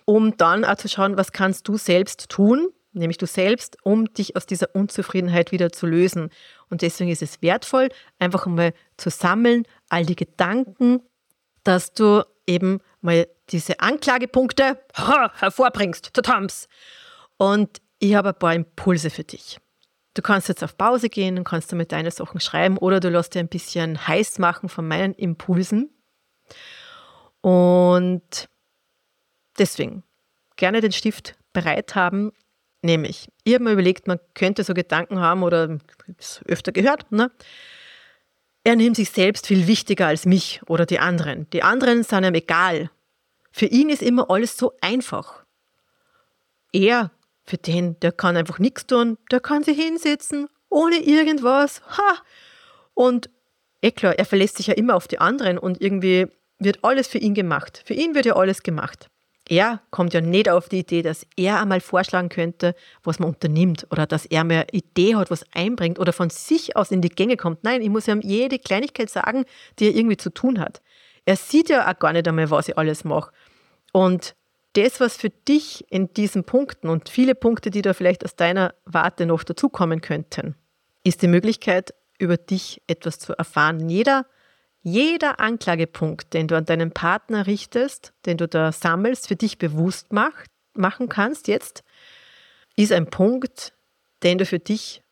um 0.04 0.36
dann 0.36 0.66
auch 0.66 0.76
zu 0.76 0.90
schauen, 0.90 1.16
was 1.16 1.32
kannst 1.32 1.70
du 1.70 1.78
selbst 1.78 2.28
tun, 2.28 2.68
nämlich 2.92 3.18
du 3.18 3.26
selbst, 3.28 3.78
um 3.84 4.14
dich 4.14 4.36
aus 4.36 4.46
dieser 4.46 4.76
Unzufriedenheit 4.76 5.54
wieder 5.54 5.72
zu 5.72 5.86
lösen. 5.86 6.32
Und 6.70 6.82
deswegen 6.82 7.10
ist 7.10 7.22
es 7.22 7.42
wertvoll, 7.42 7.88
einfach 8.20 8.46
mal 8.46 8.74
zu 8.98 9.10
sammeln, 9.10 9.64
all 9.88 10.06
die 10.06 10.18
Gedanken, 10.18 11.00
dass 11.64 11.94
du 11.94 12.24
eben 12.46 12.82
mal 13.00 13.26
diese 13.50 13.80
Anklagepunkte 13.80 14.78
hervorbringst. 14.96 16.14
Tatams. 16.14 16.68
Und 17.38 17.82
ich 18.00 18.16
habe 18.16 18.30
ein 18.30 18.40
paar 18.40 18.54
Impulse 18.54 19.10
für 19.10 19.24
dich. 19.24 19.60
Du 20.18 20.24
kannst 20.24 20.48
jetzt 20.48 20.64
auf 20.64 20.76
Pause 20.76 21.10
gehen 21.10 21.38
und 21.38 21.44
kannst 21.44 21.72
damit 21.72 21.92
deine 21.92 22.10
Sachen 22.10 22.40
schreiben 22.40 22.80
oder 22.80 23.00
du 23.00 23.08
lässt 23.08 23.36
dir 23.36 23.40
ein 23.40 23.48
bisschen 23.48 24.08
heiß 24.08 24.40
machen 24.40 24.68
von 24.68 24.88
meinen 24.88 25.14
Impulsen. 25.14 25.92
Und 27.42 28.50
deswegen 29.60 30.02
gerne 30.56 30.82
den 30.82 30.92
Stift 30.92 31.36
bereit 31.54 31.94
haben. 31.94 32.32
Nämlich, 32.82 33.30
ich 33.44 33.54
habe 33.54 33.66
mir 33.66 33.74
überlegt, 33.74 34.08
man 34.08 34.20
könnte 34.34 34.64
so 34.64 34.74
Gedanken 34.74 35.20
haben 35.20 35.44
oder 35.44 35.78
es 36.18 36.42
öfter 36.48 36.72
gehört, 36.72 37.12
ne? 37.12 37.30
Er 38.64 38.76
nimmt 38.76 38.96
sich 38.96 39.12
selbst 39.12 39.46
viel 39.46 39.68
wichtiger 39.68 40.08
als 40.08 40.26
mich 40.26 40.62
oder 40.66 40.88
die 40.88 41.00
anderen. 41.00 41.48
Die 41.52 41.62
anderen 41.62 42.02
sind 42.02 42.24
ihm 42.24 42.34
egal. 42.34 42.90
Für 43.52 43.68
ihn 43.68 43.90
ist 43.90 44.02
immer 44.02 44.32
alles 44.32 44.58
so 44.58 44.74
einfach. 44.82 45.44
Er, 46.74 47.12
für 47.48 47.58
den, 47.58 48.00
der 48.02 48.12
kann 48.12 48.38
einfach 48.38 48.60
nichts 48.60 48.86
tun, 48.86 49.18
der 49.32 49.40
kann 49.40 49.64
sich 49.64 49.78
hinsetzen, 49.80 50.48
ohne 50.70 50.98
irgendwas. 50.98 51.82
Ha! 51.98 52.18
Und 52.94 53.30
eh 53.82 53.92
er 54.02 54.26
verlässt 54.26 54.58
sich 54.58 54.68
ja 54.68 54.74
immer 54.74 54.96
auf 54.96 55.08
die 55.08 55.20
anderen 55.20 55.58
und 55.58 55.82
irgendwie 55.82 56.28
wird 56.60 56.84
alles 56.84 57.08
für 57.08 57.20
ihn 57.20 57.34
gemacht. 57.34 57.84
Für 57.86 57.94
ihn 57.94 58.14
wird 58.16 58.26
ja 58.26 58.36
alles 58.36 58.64
gemacht 58.64 59.10
er 59.50 59.82
kommt 59.92 60.14
ja 60.14 60.22
nicht 60.22 60.50
auf 60.50 60.70
die 60.70 60.80
Idee, 60.80 61.02
dass 61.02 61.26
er 61.36 61.62
einmal 61.62 61.80
vorschlagen 61.80 62.30
könnte, 62.30 62.76
was 63.04 63.20
man 63.20 63.30
unternimmt 63.30 63.88
oder 63.92 64.06
dass 64.06 64.26
er 64.26 64.44
mehr 64.44 64.74
Idee 64.74 65.16
hat, 65.16 65.32
was 65.32 65.46
einbringt 65.54 66.00
oder 66.00 66.14
von 66.14 66.30
sich 66.30 66.76
aus 66.76 66.92
in 66.92 67.02
die 67.02 67.10
Gänge 67.10 67.38
kommt. 67.38 67.64
Nein, 67.64 67.82
ich 67.82 67.90
muss 67.90 68.08
ihm 68.08 68.22
jede 68.22 68.60
Kleinigkeit 68.60 69.10
sagen, 69.10 69.46
die 69.80 69.86
er 69.86 69.96
irgendwie 69.96 70.18
zu 70.18 70.30
tun 70.30 70.60
hat. 70.60 70.82
Er 71.26 71.36
sieht 71.36 71.70
ja 71.70 71.90
auch 71.90 72.00
gar 72.00 72.14
nicht 72.14 72.28
einmal, 72.28 72.50
was 72.50 72.68
ich 72.68 72.78
alles 72.78 73.04
mache. 73.04 73.32
Und 73.94 74.36
das, 74.78 75.00
was 75.00 75.18
für 75.18 75.30
dich 75.30 75.86
in 75.90 76.14
diesen 76.14 76.44
Punkten 76.44 76.90
und 76.90 77.10
viele 77.10 77.36
Punkte, 77.36 77.72
die 77.72 77.82
da 77.82 77.94
vielleicht 77.94 78.24
aus 78.24 78.36
deiner 78.36 78.74
Warte 78.86 79.26
noch 79.26 79.44
dazukommen 79.44 80.02
könnten, 80.02 80.56
ist 81.04 81.22
die 81.22 81.28
Möglichkeit, 81.28 81.94
über 82.20 82.38
dich 82.38 82.82
etwas 82.88 83.20
zu 83.20 83.34
erfahren. 83.34 83.90
Jeder 83.90 84.26
jeder 84.84 85.42
Anklagepunkt, 85.42 86.34
den 86.34 86.48
du 86.48 86.56
an 86.56 86.64
deinen 86.64 86.92
Partner 86.92 87.46
richtest, 87.46 88.14
den 88.26 88.38
du 88.38 88.48
da 88.48 88.72
sammelst, 88.72 89.28
für 89.28 89.36
dich 89.36 89.58
bewusst 89.58 90.14
mach, 90.14 90.32
machen 90.74 91.10
kannst 91.10 91.50
jetzt, 91.50 91.84
ist 92.78 92.94
ein 92.94 93.10
Punkt, 93.10 93.74
den 94.24 94.38
du 94.38 94.46
für 94.46 94.60
dich 94.60 95.04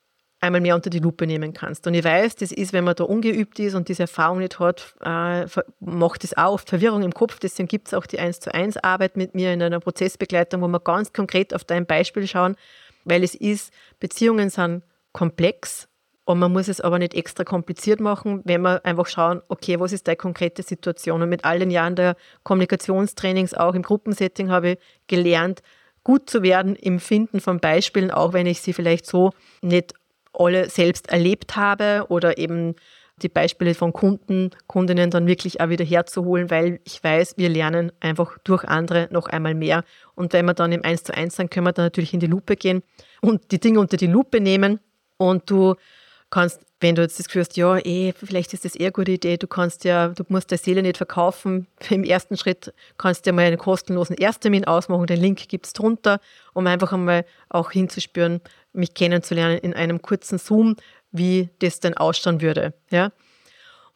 einmal 0.46 0.62
mehr 0.62 0.76
unter 0.76 0.90
die 0.90 1.00
Lupe 1.00 1.28
nehmen 1.28 1.54
kannst. 1.54 1.86
Und 1.88 1.94
ich 1.94 2.04
weiß, 2.04 2.36
das 2.38 2.52
ist, 2.52 2.74
wenn 2.74 2.84
man 2.84 2.96
da 2.96 3.04
ungeübt 3.04 3.60
ist 3.60 3.76
und 3.76 3.90
diese 3.90 4.04
Erfahrung 4.04 4.40
nicht 4.40 4.60
hat, 4.60 4.96
äh, 5.04 5.46
macht 5.80 6.24
das 6.24 6.38
auch 6.38 6.54
oft 6.54 6.70
Verwirrung 6.70 7.04
im 7.04 7.14
Kopf. 7.14 7.40
Deswegen 7.40 7.68
gibt 7.68 7.88
es 7.88 7.94
auch 7.94 8.06
die 8.06 8.20
1 8.20 8.40
zu 8.40 8.54
1 8.54 8.78
Arbeit 8.78 9.18
mit 9.18 9.36
mir 9.36 9.54
in 9.54 9.62
einer 9.62 9.80
Prozessbegleitung, 9.80 10.62
wo 10.62 10.68
wir 10.68 10.80
ganz 10.80 11.14
konkret 11.14 11.54
auf 11.54 11.64
dein 11.64 11.86
Beispiel 11.86 12.28
schauen, 12.28 12.56
weil 13.04 13.24
es 13.24 13.36
ist, 13.36 13.74
Beziehungen 14.00 14.50
sind 14.50 14.84
komplex 15.12 15.88
und 16.26 16.40
man 16.40 16.52
muss 16.52 16.68
es 16.68 16.82
aber 16.82 16.98
nicht 16.98 17.14
extra 17.14 17.44
kompliziert 17.44 18.00
machen, 18.00 18.42
wenn 18.46 18.62
man 18.62 18.80
einfach 18.80 19.06
schauen, 19.06 19.42
okay, 19.48 19.80
was 19.80 19.94
ist 19.94 20.08
deine 20.08 20.18
konkrete 20.18 20.64
Situation? 20.64 21.22
Und 21.22 21.30
mit 21.30 21.46
all 21.46 21.60
den 21.60 21.70
Jahren 21.70 21.96
der 21.96 22.16
Kommunikationstrainings, 22.44 23.54
auch 23.54 23.76
im 23.76 23.84
Gruppensetting, 23.84 24.50
habe 24.50 24.72
ich 24.72 24.78
gelernt, 25.08 25.62
gut 26.04 26.30
zu 26.30 26.42
werden 26.42 26.76
im 26.76 27.00
Finden 27.00 27.40
von 27.40 27.60
Beispielen, 27.60 28.10
auch 28.10 28.34
wenn 28.34 28.48
ich 28.48 28.62
sie 28.62 28.74
vielleicht 28.74 29.06
so 29.06 29.32
nicht 29.62 29.94
alle 30.40 30.70
selbst 30.70 31.10
erlebt 31.10 31.56
habe 31.56 32.06
oder 32.10 32.38
eben 32.38 32.76
die 33.22 33.30
Beispiele 33.30 33.74
von 33.74 33.94
Kunden, 33.94 34.52
Kundinnen 34.68 35.10
dann 35.10 35.28
wirklich 35.28 35.62
auch 35.62 35.70
wieder 35.70 35.86
herzuholen, 35.86 36.50
weil 36.50 36.80
ich 36.84 37.02
weiß, 37.02 37.36
wir 37.38 37.50
lernen 37.50 37.92
einfach 38.02 38.38
durch 38.44 38.66
andere 38.66 39.08
noch 39.12 39.28
einmal 39.28 39.56
mehr. 39.56 39.84
Und 40.16 40.34
wenn 40.34 40.46
wir 40.46 40.54
dann 40.54 40.74
im 40.74 40.84
1 40.84 41.04
zu 41.04 41.14
1 41.16 41.36
sind, 41.36 41.50
können 41.50 41.66
wir 41.66 41.72
dann 41.72 41.86
natürlich 41.86 42.14
in 42.14 42.20
die 42.20 42.28
Lupe 42.28 42.56
gehen 42.56 42.84
und 43.22 43.52
die 43.52 43.60
Dinge 43.60 43.80
unter 43.80 43.98
die 43.98 44.08
Lupe 44.08 44.42
nehmen 44.42 44.80
und 45.18 45.50
du 45.50 45.76
kannst, 46.30 46.62
wenn 46.82 46.96
du 46.96 47.02
jetzt 47.02 47.18
das 47.18 47.28
Gefühl 47.28 47.44
hast, 47.44 47.56
ja, 47.56 47.78
eh, 47.78 48.12
vielleicht 48.12 48.54
ist 48.54 48.66
das 48.66 48.76
eher 48.76 48.88
eine 48.88 48.92
gute 48.92 49.14
Idee, 49.14 49.38
du 49.38 49.48
kannst 49.48 49.86
ja, 49.86 50.10
du 50.10 50.24
musst 50.28 50.52
der 50.52 50.58
Seele 50.58 50.82
nicht 50.82 50.98
verkaufen. 50.98 51.68
Im 51.90 52.04
ersten 52.04 52.36
Schritt 52.36 52.74
kannst 52.98 53.26
du 53.26 53.30
ja 53.30 53.34
mal 53.34 53.46
einen 53.46 53.58
kostenlosen 53.58 54.18
Ersttermin 54.18 54.66
ausmachen, 54.66 55.08
den 55.08 55.22
Link 55.22 55.48
gibt 55.48 55.68
es 55.68 55.74
drunter, 55.74 56.20
um 56.54 56.68
einfach 56.68 56.92
einmal 56.92 57.26
auch 57.48 57.72
hinzuspüren, 57.72 58.42
mich 58.76 58.94
kennenzulernen 58.94 59.58
in 59.58 59.74
einem 59.74 60.02
kurzen 60.02 60.38
Zoom, 60.38 60.76
wie 61.12 61.50
das 61.60 61.80
denn 61.80 61.96
ausschauen 61.96 62.42
würde. 62.42 62.74
Ja? 62.90 63.12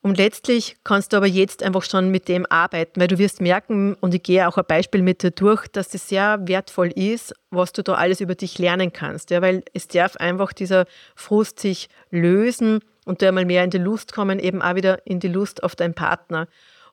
Und 0.02 0.18
letztlich 0.18 0.78
kannst 0.86 1.12
du 1.12 1.18
aber 1.18 1.28
jetzt 1.28 1.62
einfach 1.62 1.84
schon 1.84 2.10
mit 2.10 2.30
dem 2.30 2.46
arbeiten, 2.50 3.02
weil 3.02 3.10
du 3.10 3.18
wirst 3.18 3.42
merken, 3.42 3.96
und 3.96 4.14
ich 4.14 4.24
gehe 4.24 4.48
auch 4.48 4.58
ein 4.58 4.64
Beispiel 4.66 5.02
mit 5.02 5.24
dir 5.24 5.32
durch, 5.32 5.68
dass 5.68 5.90
das 5.90 6.08
sehr 6.08 6.40
wertvoll 6.48 6.88
ist, 6.88 7.34
was 7.52 7.74
du 7.74 7.84
da 7.84 7.96
alles 7.96 8.22
über 8.22 8.36
dich 8.36 8.58
lernen 8.60 8.94
kannst. 8.94 9.30
Ja, 9.30 9.42
weil 9.42 9.64
es 9.74 9.90
darf 9.90 10.16
einfach 10.16 10.54
dieser 10.54 10.86
Frust 11.16 11.60
sich 11.60 11.90
lösen 12.12 12.80
und 13.06 13.22
du 13.22 13.28
einmal 13.28 13.46
mehr 13.46 13.64
in 13.66 13.72
die 13.72 13.78
Lust 13.78 14.14
kommen, 14.14 14.40
eben 14.40 14.62
auch 14.62 14.76
wieder 14.76 15.06
in 15.06 15.20
die 15.20 15.28
Lust 15.28 15.64
auf 15.64 15.76
deinen 15.76 15.96
Partner. 15.96 16.48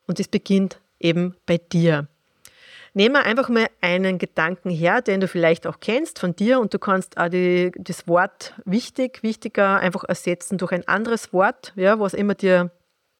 Und 0.08 0.18
das 0.18 0.26
beginnt 0.26 0.80
eben 0.98 1.36
bei 1.46 1.58
dir. 1.58 2.08
Nehmen 2.96 3.14
wir 3.14 3.26
einfach 3.26 3.50
mal 3.50 3.68
einen 3.82 4.16
Gedanken 4.16 4.70
her, 4.70 5.02
den 5.02 5.20
du 5.20 5.28
vielleicht 5.28 5.66
auch 5.66 5.80
kennst 5.80 6.18
von 6.18 6.34
dir 6.34 6.60
und 6.60 6.72
du 6.72 6.78
kannst 6.78 7.18
auch 7.18 7.28
die, 7.28 7.70
das 7.76 8.08
Wort 8.08 8.54
wichtig, 8.64 9.22
wichtiger 9.22 9.80
einfach 9.80 10.04
ersetzen 10.04 10.56
durch 10.56 10.72
ein 10.72 10.88
anderes 10.88 11.30
Wort, 11.34 11.74
ja, 11.76 12.00
was 12.00 12.14
immer 12.14 12.34
dir 12.34 12.70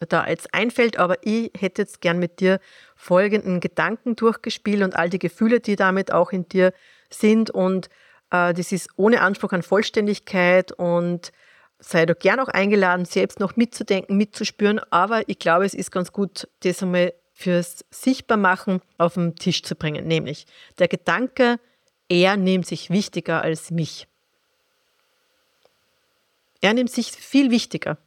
da 0.09 0.27
jetzt 0.27 0.55
einfällt, 0.55 0.99
aber 0.99 1.17
ich 1.21 1.51
hätte 1.59 1.83
jetzt 1.83 2.01
gern 2.01 2.19
mit 2.19 2.41
dir 2.41 2.59
folgenden 2.95 3.61
Gedanken 3.61 4.17
durchgespielt 4.17 4.83
und 4.83 4.97
all 4.97 5.11
die 5.11 5.19
Gefühle, 5.19 5.61
die 5.61 5.77
damit 5.77 6.11
auch 6.11 6.33
in 6.33 6.49
dir 6.49 6.73
sind. 7.11 7.51
Und 7.51 7.91
äh, 8.31 8.55
das 8.55 8.73
ist 8.73 8.89
ohne 8.97 9.21
Anspruch 9.21 9.53
an 9.53 9.62
Vollständigkeit 9.62 10.73
und 10.73 11.33
sei 11.81 12.07
doch 12.07 12.19
gern 12.19 12.41
auch 12.41 12.49
eingeladen, 12.49 13.05
selbst 13.05 13.41
noch 13.41 13.57
mitzudenken, 13.57 14.17
mitzuspüren. 14.17 14.81
Aber 14.89 15.29
ich 15.29 15.39
glaube, 15.39 15.67
es 15.67 15.75
ist 15.75 15.91
ganz 15.91 16.12
gut, 16.12 16.49
das 16.61 16.83
einmal 16.83 17.12
fürs 17.37 17.85
Sichtbarmachen 17.90 18.81
auf 18.99 19.14
den 19.14 19.37
Tisch 19.37 19.62
zu 19.62 19.77
bringen. 19.77 20.09
Nämlich 20.09 20.46
der 20.79 20.88
Gedanke, 20.88 21.61
er 22.09 22.37
nimmt 22.37 22.66
sich 22.66 22.90
wichtiger 22.90 23.42
als 23.42 23.70
mich. 23.70 24.09
Er 26.61 26.75
nimmt 26.75 26.90
sich 26.90 27.12
viel 27.12 27.53
wichtiger 27.53 27.99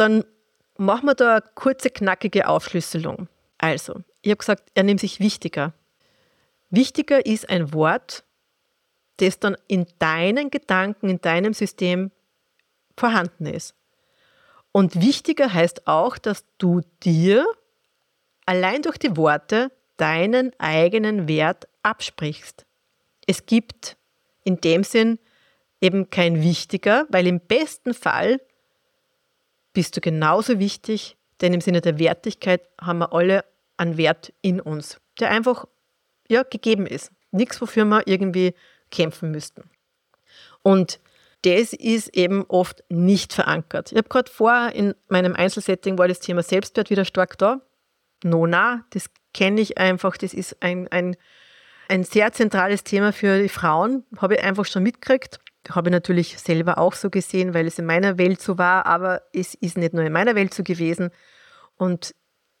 dann 0.00 0.24
machen 0.78 1.06
wir 1.06 1.14
da 1.14 1.32
eine 1.36 1.44
kurze, 1.54 1.90
knackige 1.90 2.48
Aufschlüsselung. 2.48 3.28
Also, 3.58 4.00
ich 4.22 4.30
habe 4.30 4.38
gesagt, 4.38 4.70
er 4.74 4.82
nimmt 4.82 5.00
sich 5.00 5.20
wichtiger. 5.20 5.74
Wichtiger 6.70 7.26
ist 7.26 7.50
ein 7.50 7.74
Wort, 7.74 8.24
das 9.18 9.38
dann 9.38 9.56
in 9.68 9.86
deinen 9.98 10.50
Gedanken, 10.50 11.10
in 11.10 11.20
deinem 11.20 11.52
System 11.52 12.10
vorhanden 12.96 13.44
ist. 13.44 13.74
Und 14.72 15.02
wichtiger 15.02 15.52
heißt 15.52 15.86
auch, 15.86 16.16
dass 16.16 16.46
du 16.56 16.80
dir 17.02 17.44
allein 18.46 18.82
durch 18.82 18.98
die 18.98 19.16
Worte 19.16 19.70
deinen 19.96 20.52
eigenen 20.58 21.28
Wert 21.28 21.68
absprichst. 21.82 22.66
Es 23.26 23.46
gibt 23.46 23.96
in 24.44 24.60
dem 24.60 24.84
Sinn 24.84 25.18
eben 25.80 26.10
kein 26.10 26.42
wichtiger, 26.42 27.06
weil 27.10 27.26
im 27.26 27.40
besten 27.40 27.94
Fall 27.94 28.40
bist 29.72 29.96
du 29.96 30.00
genauso 30.00 30.58
wichtig, 30.58 31.16
denn 31.40 31.54
im 31.54 31.60
Sinne 31.60 31.80
der 31.80 31.98
Wertigkeit 31.98 32.62
haben 32.80 32.98
wir 32.98 33.12
alle 33.12 33.44
einen 33.76 33.96
Wert 33.96 34.32
in 34.42 34.60
uns, 34.60 35.00
der 35.20 35.30
einfach 35.30 35.66
ja, 36.28 36.42
gegeben 36.42 36.86
ist. 36.86 37.12
Nichts, 37.30 37.60
wofür 37.60 37.84
wir 37.84 38.06
irgendwie 38.06 38.54
kämpfen 38.90 39.30
müssten. 39.30 39.70
Und 40.62 41.00
das 41.42 41.72
ist 41.72 42.08
eben 42.14 42.44
oft 42.48 42.84
nicht 42.90 43.32
verankert. 43.32 43.92
Ich 43.92 43.98
habe 43.98 44.08
gerade 44.08 44.30
vor, 44.30 44.70
in 44.74 44.94
meinem 45.08 45.34
Einzelsetting 45.34 45.96
war 45.96 46.08
das 46.08 46.20
Thema 46.20 46.42
Selbstwert 46.42 46.90
wieder 46.90 47.04
stark 47.04 47.38
da. 47.38 47.60
No, 48.22 48.46
na, 48.46 48.84
das 48.90 49.10
kenne 49.34 49.60
ich 49.60 49.78
einfach. 49.78 50.16
Das 50.16 50.34
ist 50.34 50.62
ein, 50.62 50.88
ein, 50.88 51.16
ein 51.88 52.04
sehr 52.04 52.32
zentrales 52.32 52.84
Thema 52.84 53.12
für 53.12 53.40
die 53.40 53.48
Frauen, 53.48 54.04
habe 54.18 54.34
ich 54.34 54.44
einfach 54.44 54.64
schon 54.64 54.82
mitgekriegt 54.82 55.40
habe 55.68 55.90
ich 55.90 55.92
natürlich 55.92 56.38
selber 56.38 56.78
auch 56.78 56.94
so 56.94 57.10
gesehen, 57.10 57.54
weil 57.54 57.66
es 57.66 57.78
in 57.78 57.86
meiner 57.86 58.18
Welt 58.18 58.40
so 58.40 58.58
war, 58.58 58.86
aber 58.86 59.22
es 59.32 59.54
ist 59.54 59.76
nicht 59.76 59.92
nur 59.92 60.04
in 60.04 60.12
meiner 60.12 60.34
Welt 60.34 60.54
so 60.54 60.62
gewesen. 60.62 61.10
Und 61.76 62.14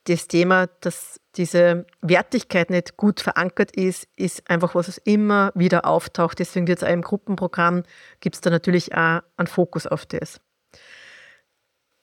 das 0.04 0.28
Thema, 0.28 0.66
dass 0.80 1.20
diese 1.36 1.86
Wertigkeit 2.00 2.70
nicht 2.70 2.96
gut 2.96 3.20
verankert 3.20 3.76
ist, 3.76 4.08
ist 4.16 4.48
einfach 4.48 4.74
was, 4.74 4.88
was 4.88 4.98
immer 4.98 5.52
wieder 5.54 5.84
auftaucht. 5.84 6.38
Deswegen 6.38 6.66
es 6.68 6.82
auch 6.82 6.88
im 6.88 7.02
Gruppenprogramm, 7.02 7.82
gibt 8.20 8.36
es 8.36 8.40
da 8.40 8.50
natürlich 8.50 8.94
auch 8.94 9.20
einen 9.36 9.46
Fokus 9.46 9.86
auf 9.86 10.06
das. 10.06 10.40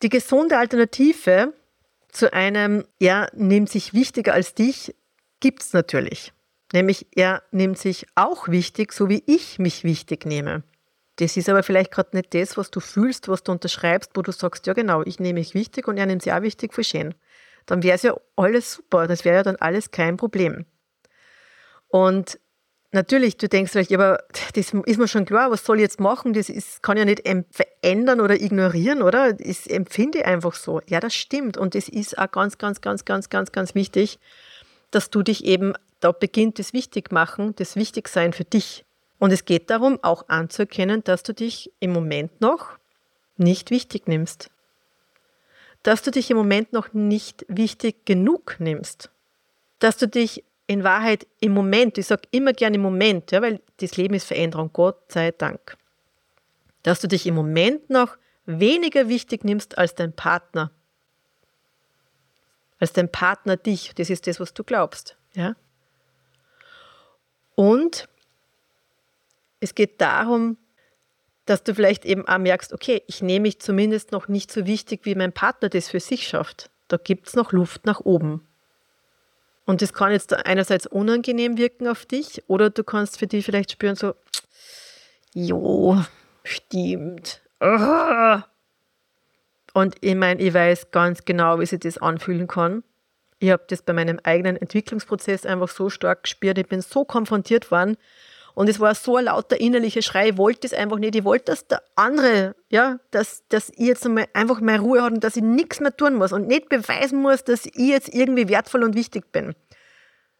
Die 0.03 0.09
gesunde 0.09 0.57
Alternative 0.57 1.53
zu 2.11 2.33
einem, 2.33 2.85
er 2.99 3.29
nimmt 3.33 3.69
sich 3.69 3.93
wichtiger 3.93 4.33
als 4.33 4.53
dich, 4.53 4.95
gibt 5.39 5.61
es 5.61 5.73
natürlich. 5.73 6.33
Nämlich, 6.73 7.07
er 7.15 7.43
nimmt 7.51 7.77
sich 7.77 8.07
auch 8.15 8.47
wichtig, 8.47 8.91
so 8.91 9.09
wie 9.09 9.23
ich 9.25 9.59
mich 9.59 9.83
wichtig 9.83 10.25
nehme. 10.25 10.63
Das 11.17 11.37
ist 11.37 11.49
aber 11.49 11.63
vielleicht 11.63 11.91
gerade 11.91 12.15
nicht 12.15 12.33
das, 12.33 12.57
was 12.57 12.69
du 12.69 12.79
fühlst, 12.79 13.27
was 13.27 13.43
du 13.43 13.51
unterschreibst, 13.51 14.11
wo 14.15 14.21
du 14.21 14.31
sagst, 14.31 14.67
ja 14.67 14.73
genau, 14.73 15.01
ich 15.03 15.19
nehme 15.19 15.39
mich 15.39 15.53
wichtig 15.53 15.87
und 15.87 15.97
er 15.97 16.05
nimmt 16.05 16.21
sich 16.21 16.33
auch 16.33 16.41
wichtig, 16.41 16.73
voll 16.73 16.83
schön. 16.83 17.15
Dann 17.65 17.83
wäre 17.83 17.95
es 17.95 18.03
ja 18.03 18.15
alles 18.35 18.73
super, 18.73 19.07
das 19.07 19.25
wäre 19.25 19.37
ja 19.37 19.43
dann 19.43 19.55
alles 19.57 19.91
kein 19.91 20.17
Problem. 20.17 20.65
Und 21.87 22.39
natürlich, 22.91 23.37
du 23.37 23.47
denkst 23.47 23.71
vielleicht, 23.71 23.93
aber 23.93 24.23
das 24.53 24.73
ist 24.73 24.97
mir 24.97 25.07
schon 25.07 25.25
klar, 25.25 25.51
was 25.51 25.65
soll 25.65 25.77
ich 25.77 25.83
jetzt 25.83 25.99
machen? 25.99 26.33
Das 26.33 26.49
ist, 26.49 26.81
kann 26.83 26.97
ja 26.97 27.05
nicht 27.05 27.23
verändern 27.51 28.21
oder 28.21 28.39
ignorieren, 28.39 29.01
oder? 29.01 29.33
Das 29.33 29.67
empfinde 29.67 30.19
ich 30.19 30.25
einfach 30.25 30.53
so. 30.53 30.81
Ja, 30.87 30.99
das 30.99 31.13
stimmt. 31.13 31.57
Und 31.57 31.75
das 31.75 31.89
ist 31.89 32.17
auch 32.17 32.31
ganz, 32.31 32.57
ganz, 32.57 32.81
ganz, 32.81 33.05
ganz, 33.05 33.29
ganz, 33.29 33.51
ganz 33.51 33.75
wichtig, 33.75 34.19
dass 34.91 35.09
du 35.09 35.23
dich 35.23 35.45
eben, 35.45 35.73
da 35.99 36.11
beginnt 36.11 36.59
das 36.59 36.73
Wichtigmachen, 36.73 37.55
das 37.55 37.75
Wichtigsein 37.75 38.33
für 38.33 38.45
dich. 38.45 38.85
Und 39.19 39.31
es 39.31 39.45
geht 39.45 39.69
darum, 39.69 39.99
auch 40.03 40.29
anzuerkennen, 40.29 41.03
dass 41.03 41.23
du 41.23 41.33
dich 41.33 41.71
im 41.79 41.91
Moment 41.91 42.39
noch 42.39 42.77
nicht 43.37 43.71
wichtig 43.71 44.07
nimmst. 44.07 44.49
Dass 45.83 46.01
du 46.01 46.11
dich 46.11 46.29
im 46.29 46.37
Moment 46.37 46.73
noch 46.73 46.93
nicht 46.93 47.45
wichtig 47.47 48.05
genug 48.05 48.57
nimmst. 48.59 49.09
Dass 49.79 49.97
du 49.97 50.07
dich 50.07 50.43
in 50.67 50.83
Wahrheit 50.83 51.25
im 51.39 51.53
Moment, 51.53 51.97
ich 51.97 52.05
sage 52.05 52.27
immer 52.31 52.53
gerne 52.53 52.75
im 52.75 52.81
Moment, 52.81 53.31
ja, 53.31 53.41
weil 53.41 53.61
das 53.77 53.95
Leben 53.95 54.13
ist 54.13 54.25
Veränderung, 54.25 54.69
Gott 54.73 55.11
sei 55.11 55.31
Dank. 55.31 55.77
Dass 56.83 56.99
du 56.99 57.07
dich 57.07 57.25
im 57.25 57.35
Moment 57.35 57.89
noch 57.89 58.17
weniger 58.45 59.07
wichtig 59.07 59.43
nimmst 59.43 59.77
als 59.77 59.95
dein 59.95 60.13
Partner. 60.13 60.71
Als 62.79 62.93
dein 62.93 63.11
Partner 63.11 63.57
dich. 63.57 63.93
Das 63.95 64.09
ist 64.09 64.27
das, 64.27 64.39
was 64.39 64.53
du 64.53 64.63
glaubst. 64.63 65.17
Ja? 65.33 65.55
Und 67.55 68.07
es 69.59 69.73
geht 69.73 69.99
darum, 69.99 70.57
dass 71.45 71.63
du 71.63 71.73
vielleicht 71.73 72.05
eben 72.05 72.27
auch 72.27 72.37
merkst, 72.37 72.73
okay, 72.73 73.03
ich 73.07 73.21
nehme 73.21 73.43
mich 73.43 73.59
zumindest 73.59 74.11
noch 74.11 74.27
nicht 74.27 74.51
so 74.51 74.65
wichtig, 74.65 75.05
wie 75.05 75.15
mein 75.15 75.33
Partner 75.33 75.69
das 75.69 75.89
für 75.89 75.99
sich 75.99 76.27
schafft. 76.27 76.69
Da 76.87 76.97
gibt 76.97 77.27
es 77.27 77.35
noch 77.35 77.53
Luft 77.53 77.85
nach 77.85 78.01
oben. 78.01 78.46
Und 79.67 79.81
das 79.81 79.93
kann 79.93 80.13
jetzt 80.13 80.33
einerseits 80.33 80.87
unangenehm 80.87 81.57
wirken 81.57 81.89
auf 81.89 82.05
dich 82.05 82.41
oder 82.47 82.69
du 82.69 82.85
kannst 82.85 83.19
für 83.19 83.27
dich 83.27 83.43
vielleicht 83.45 83.73
spüren, 83.73 83.97
so, 83.97 84.15
jo, 85.33 86.01
stimmt. 86.45 87.41
Und 89.73 89.95
ich 89.99 90.15
meine, 90.15 90.41
ich 90.41 90.53
weiß 90.53 90.91
ganz 90.91 91.25
genau, 91.25 91.59
wie 91.59 91.65
sich 91.65 91.81
das 91.81 91.97
anfühlen 91.97 92.47
kann. 92.47 92.85
Ich 93.39 93.51
habe 93.51 93.65
das 93.67 93.81
bei 93.81 93.91
meinem 93.91 94.21
eigenen 94.23 94.55
Entwicklungsprozess 94.55 95.45
einfach 95.45 95.67
so 95.67 95.89
stark 95.89 96.23
gespürt. 96.23 96.57
Ich 96.57 96.67
bin 96.67 96.81
so 96.81 97.03
konfrontiert 97.03 97.69
worden 97.69 97.97
und 98.57 98.69
es 98.69 98.79
war 98.79 98.95
so 98.95 99.17
ein 99.17 99.25
lauter 99.25 99.61
innerlicher 99.61 100.01
Schrei, 100.01 100.29
ich 100.29 100.37
wollte 100.39 100.65
es 100.65 100.73
einfach 100.73 100.97
nicht. 100.97 101.13
Ich 101.13 101.23
wollte, 101.23 101.51
dass 101.51 101.67
der 101.67 101.83
andere, 101.95 102.55
ja, 102.69 102.97
dass, 103.11 103.43
dass 103.49 103.69
ich 103.69 103.85
jetzt 103.85 104.03
einmal 104.03 104.25
einfach 104.33 104.61
mehr 104.61 104.79
Ruhe 104.79 105.03
habe 105.03 105.13
und 105.13 105.23
dass 105.23 105.35
ich 105.35 105.43
nichts 105.43 105.79
mehr 105.79 105.95
tun 105.95 106.15
muss 106.15 106.33
und 106.33 106.47
nicht 106.47 106.67
beweisen 106.67 107.21
muss, 107.21 107.43
dass 107.43 107.67
ich 107.67 107.75
jetzt 107.75 108.11
irgendwie 108.11 108.49
wertvoll 108.49 108.83
und 108.83 108.95
wichtig 108.95 109.31
bin. 109.31 109.53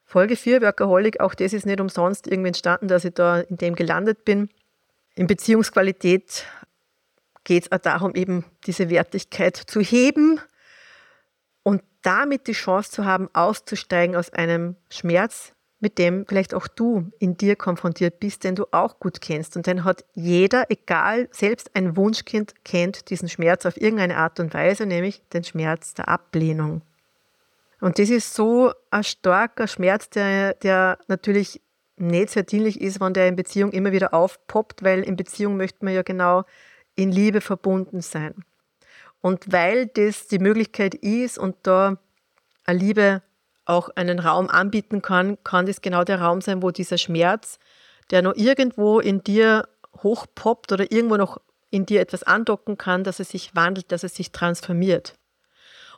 Folge 0.03 0.35
4, 0.35 0.63
Workaholic, 0.63 1.19
auch 1.19 1.35
das 1.35 1.53
ist 1.53 1.67
nicht 1.67 1.79
umsonst 1.79 2.25
irgendwie 2.25 2.47
entstanden, 2.47 2.87
dass 2.87 3.05
ich 3.05 3.13
da 3.13 3.41
in 3.41 3.57
dem 3.57 3.75
gelandet 3.75 4.25
bin. 4.25 4.49
In 5.13 5.27
Beziehungsqualität 5.27 6.47
geht 7.43 7.65
es 7.65 7.71
auch 7.71 7.77
darum, 7.77 8.15
eben 8.15 8.45
diese 8.65 8.89
Wertigkeit 8.89 9.57
zu 9.57 9.79
heben 9.79 10.41
und 11.61 11.83
damit 12.01 12.47
die 12.47 12.53
Chance 12.53 12.89
zu 12.89 13.05
haben, 13.05 13.29
auszusteigen 13.33 14.15
aus 14.15 14.33
einem 14.33 14.75
Schmerz, 14.89 15.53
mit 15.79 15.99
dem 15.99 16.25
vielleicht 16.27 16.53
auch 16.53 16.67
du 16.67 17.11
in 17.19 17.37
dir 17.37 17.55
konfrontiert 17.55 18.19
bist, 18.19 18.43
den 18.43 18.55
du 18.55 18.65
auch 18.71 18.99
gut 18.99 19.21
kennst. 19.21 19.55
Und 19.55 19.67
den 19.67 19.83
hat 19.83 20.03
jeder, 20.13 20.65
egal, 20.69 21.29
selbst 21.31 21.75
ein 21.75 21.95
Wunschkind 21.95 22.55
kennt 22.65 23.09
diesen 23.09 23.29
Schmerz 23.29 23.65
auf 23.65 23.79
irgendeine 23.79 24.17
Art 24.17 24.39
und 24.39 24.53
Weise, 24.53 24.85
nämlich 24.85 25.21
den 25.33 25.43
Schmerz 25.43 25.93
der 25.93 26.07
Ablehnung. 26.07 26.81
Und 27.79 27.99
das 27.99 28.09
ist 28.09 28.33
so 28.33 28.71
ein 28.89 29.03
starker 29.03 29.67
Schmerz, 29.67 30.09
der, 30.09 30.55
der 30.55 30.97
natürlich 31.07 31.61
nicht 31.97 32.31
sehr 32.31 32.43
dienlich 32.43 32.81
ist, 32.81 32.99
wenn 32.99 33.13
der 33.13 33.27
in 33.27 33.35
Beziehung 33.35 33.71
immer 33.71 33.91
wieder 33.91 34.13
aufpoppt, 34.13 34.83
weil 34.83 35.03
in 35.03 35.15
Beziehung 35.15 35.57
möchte 35.57 35.85
man 35.85 35.93
ja 35.93 36.01
genau 36.01 36.43
in 36.95 37.11
Liebe 37.11 37.41
verbunden 37.41 38.01
sein. 38.01 38.33
Und 39.21 39.51
weil 39.51 39.87
das 39.87 40.27
die 40.27 40.39
Möglichkeit 40.39 40.95
ist 40.95 41.37
und 41.37 41.55
da 41.63 41.97
eine 42.65 42.79
Liebe 42.79 43.21
auch 43.67 43.89
einen 43.95 44.19
Raum 44.19 44.49
anbieten 44.49 45.01
kann, 45.01 45.37
kann 45.43 45.65
das 45.65 45.81
genau 45.81 46.03
der 46.03 46.21
Raum 46.21 46.41
sein, 46.41 46.61
wo 46.61 46.71
dieser 46.71 46.97
Schmerz, 46.97 47.59
der 48.11 48.21
noch 48.21 48.35
irgendwo 48.35 48.99
in 48.99 49.23
dir 49.23 49.67
hochpoppt 50.03 50.71
oder 50.71 50.91
irgendwo 50.91 51.17
noch 51.17 51.41
in 51.69 51.85
dir 51.85 52.01
etwas 52.01 52.23
andocken 52.23 52.77
kann, 52.77 53.03
dass 53.03 53.19
er 53.19 53.25
sich 53.25 53.55
wandelt, 53.55 53.91
dass 53.91 54.03
er 54.03 54.09
sich 54.09 54.31
transformiert. 54.31 55.15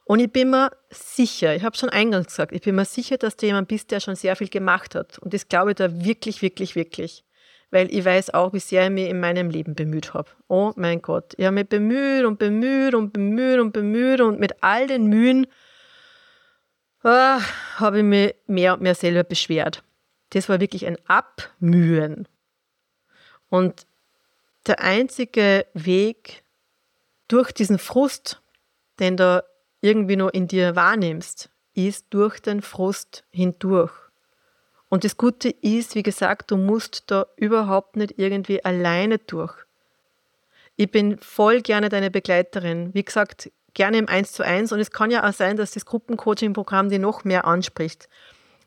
Und 0.03 0.19
ich 0.19 0.31
bin 0.31 0.49
mir 0.49 0.71
sicher, 0.89 1.55
ich 1.55 1.63
habe 1.63 1.77
schon 1.77 1.89
eingangs 1.89 2.27
gesagt, 2.27 2.51
ich 2.51 2.61
bin 2.61 2.73
mir 2.73 2.85
sicher, 2.85 3.17
dass 3.17 3.35
du 3.35 3.45
jemand 3.45 3.67
bist, 3.67 3.91
der 3.91 3.99
schon 3.99 4.15
sehr 4.15 4.35
viel 4.35 4.49
gemacht 4.49 4.95
hat. 4.95 5.19
Und 5.19 5.35
das 5.35 5.47
glaube 5.47 5.71
ich 5.71 5.75
da 5.75 6.03
wirklich, 6.03 6.41
wirklich, 6.41 6.75
wirklich. 6.75 7.23
Weil 7.69 7.93
ich 7.93 8.03
weiß 8.03 8.33
auch, 8.33 8.53
wie 8.53 8.59
sehr 8.59 8.85
ich 8.85 8.89
mich 8.89 9.07
in 9.07 9.19
meinem 9.19 9.51
Leben 9.51 9.75
bemüht 9.75 10.15
habe. 10.15 10.31
Oh 10.47 10.71
mein 10.75 11.03
Gott, 11.03 11.35
ich 11.37 11.45
habe 11.45 11.53
mich 11.53 11.69
bemüht 11.69 12.25
und 12.25 12.39
bemüht 12.39 12.95
und 12.95 13.13
bemüht 13.13 13.59
und 13.59 13.71
bemüht 13.71 14.21
und 14.21 14.39
mit 14.39 14.63
all 14.63 14.87
den 14.87 15.05
Mühen 15.05 15.45
ah, 17.03 17.41
habe 17.75 17.99
ich 17.99 18.03
mich 18.03 18.35
mehr 18.47 18.73
und 18.73 18.81
mehr 18.81 18.95
selber 18.95 19.23
beschwert. 19.23 19.83
Das 20.31 20.49
war 20.49 20.59
wirklich 20.59 20.85
ein 20.85 20.97
Abmühen. 21.07 22.27
Und 23.49 23.87
der 24.67 24.81
einzige 24.81 25.65
Weg 25.73 26.43
durch 27.27 27.51
diesen 27.51 27.79
Frust, 27.79 28.41
den 28.99 29.17
du 29.17 29.43
irgendwie 29.81 30.15
nur 30.15 30.33
in 30.33 30.47
dir 30.47 30.75
wahrnimmst, 30.75 31.49
ist 31.73 32.07
durch 32.09 32.39
den 32.39 32.61
Frust 32.61 33.23
hindurch. 33.31 33.93
Und 34.89 35.03
das 35.03 35.17
Gute 35.17 35.49
ist, 35.49 35.95
wie 35.95 36.03
gesagt, 36.03 36.51
du 36.51 36.57
musst 36.57 37.03
da 37.07 37.27
überhaupt 37.37 37.95
nicht 37.95 38.15
irgendwie 38.17 38.63
alleine 38.65 39.19
durch. 39.19 39.55
Ich 40.75 40.89
bin 40.89 41.17
voll 41.19 41.61
gerne 41.61 41.89
deine 41.89 42.09
Begleiterin. 42.09 42.93
Wie 42.93 43.03
gesagt, 43.03 43.51
gerne 43.73 43.97
im 43.97 44.07
1 44.07 44.31
zu 44.31 44.43
1 44.43 44.71
und 44.71 44.79
es 44.79 44.91
kann 44.91 45.11
ja 45.11 45.27
auch 45.27 45.33
sein, 45.33 45.57
dass 45.57 45.71
das 45.71 45.85
Gruppencoaching-Programm 45.85 46.89
dir 46.89 46.99
noch 46.99 47.23
mehr 47.23 47.45
anspricht, 47.45 48.09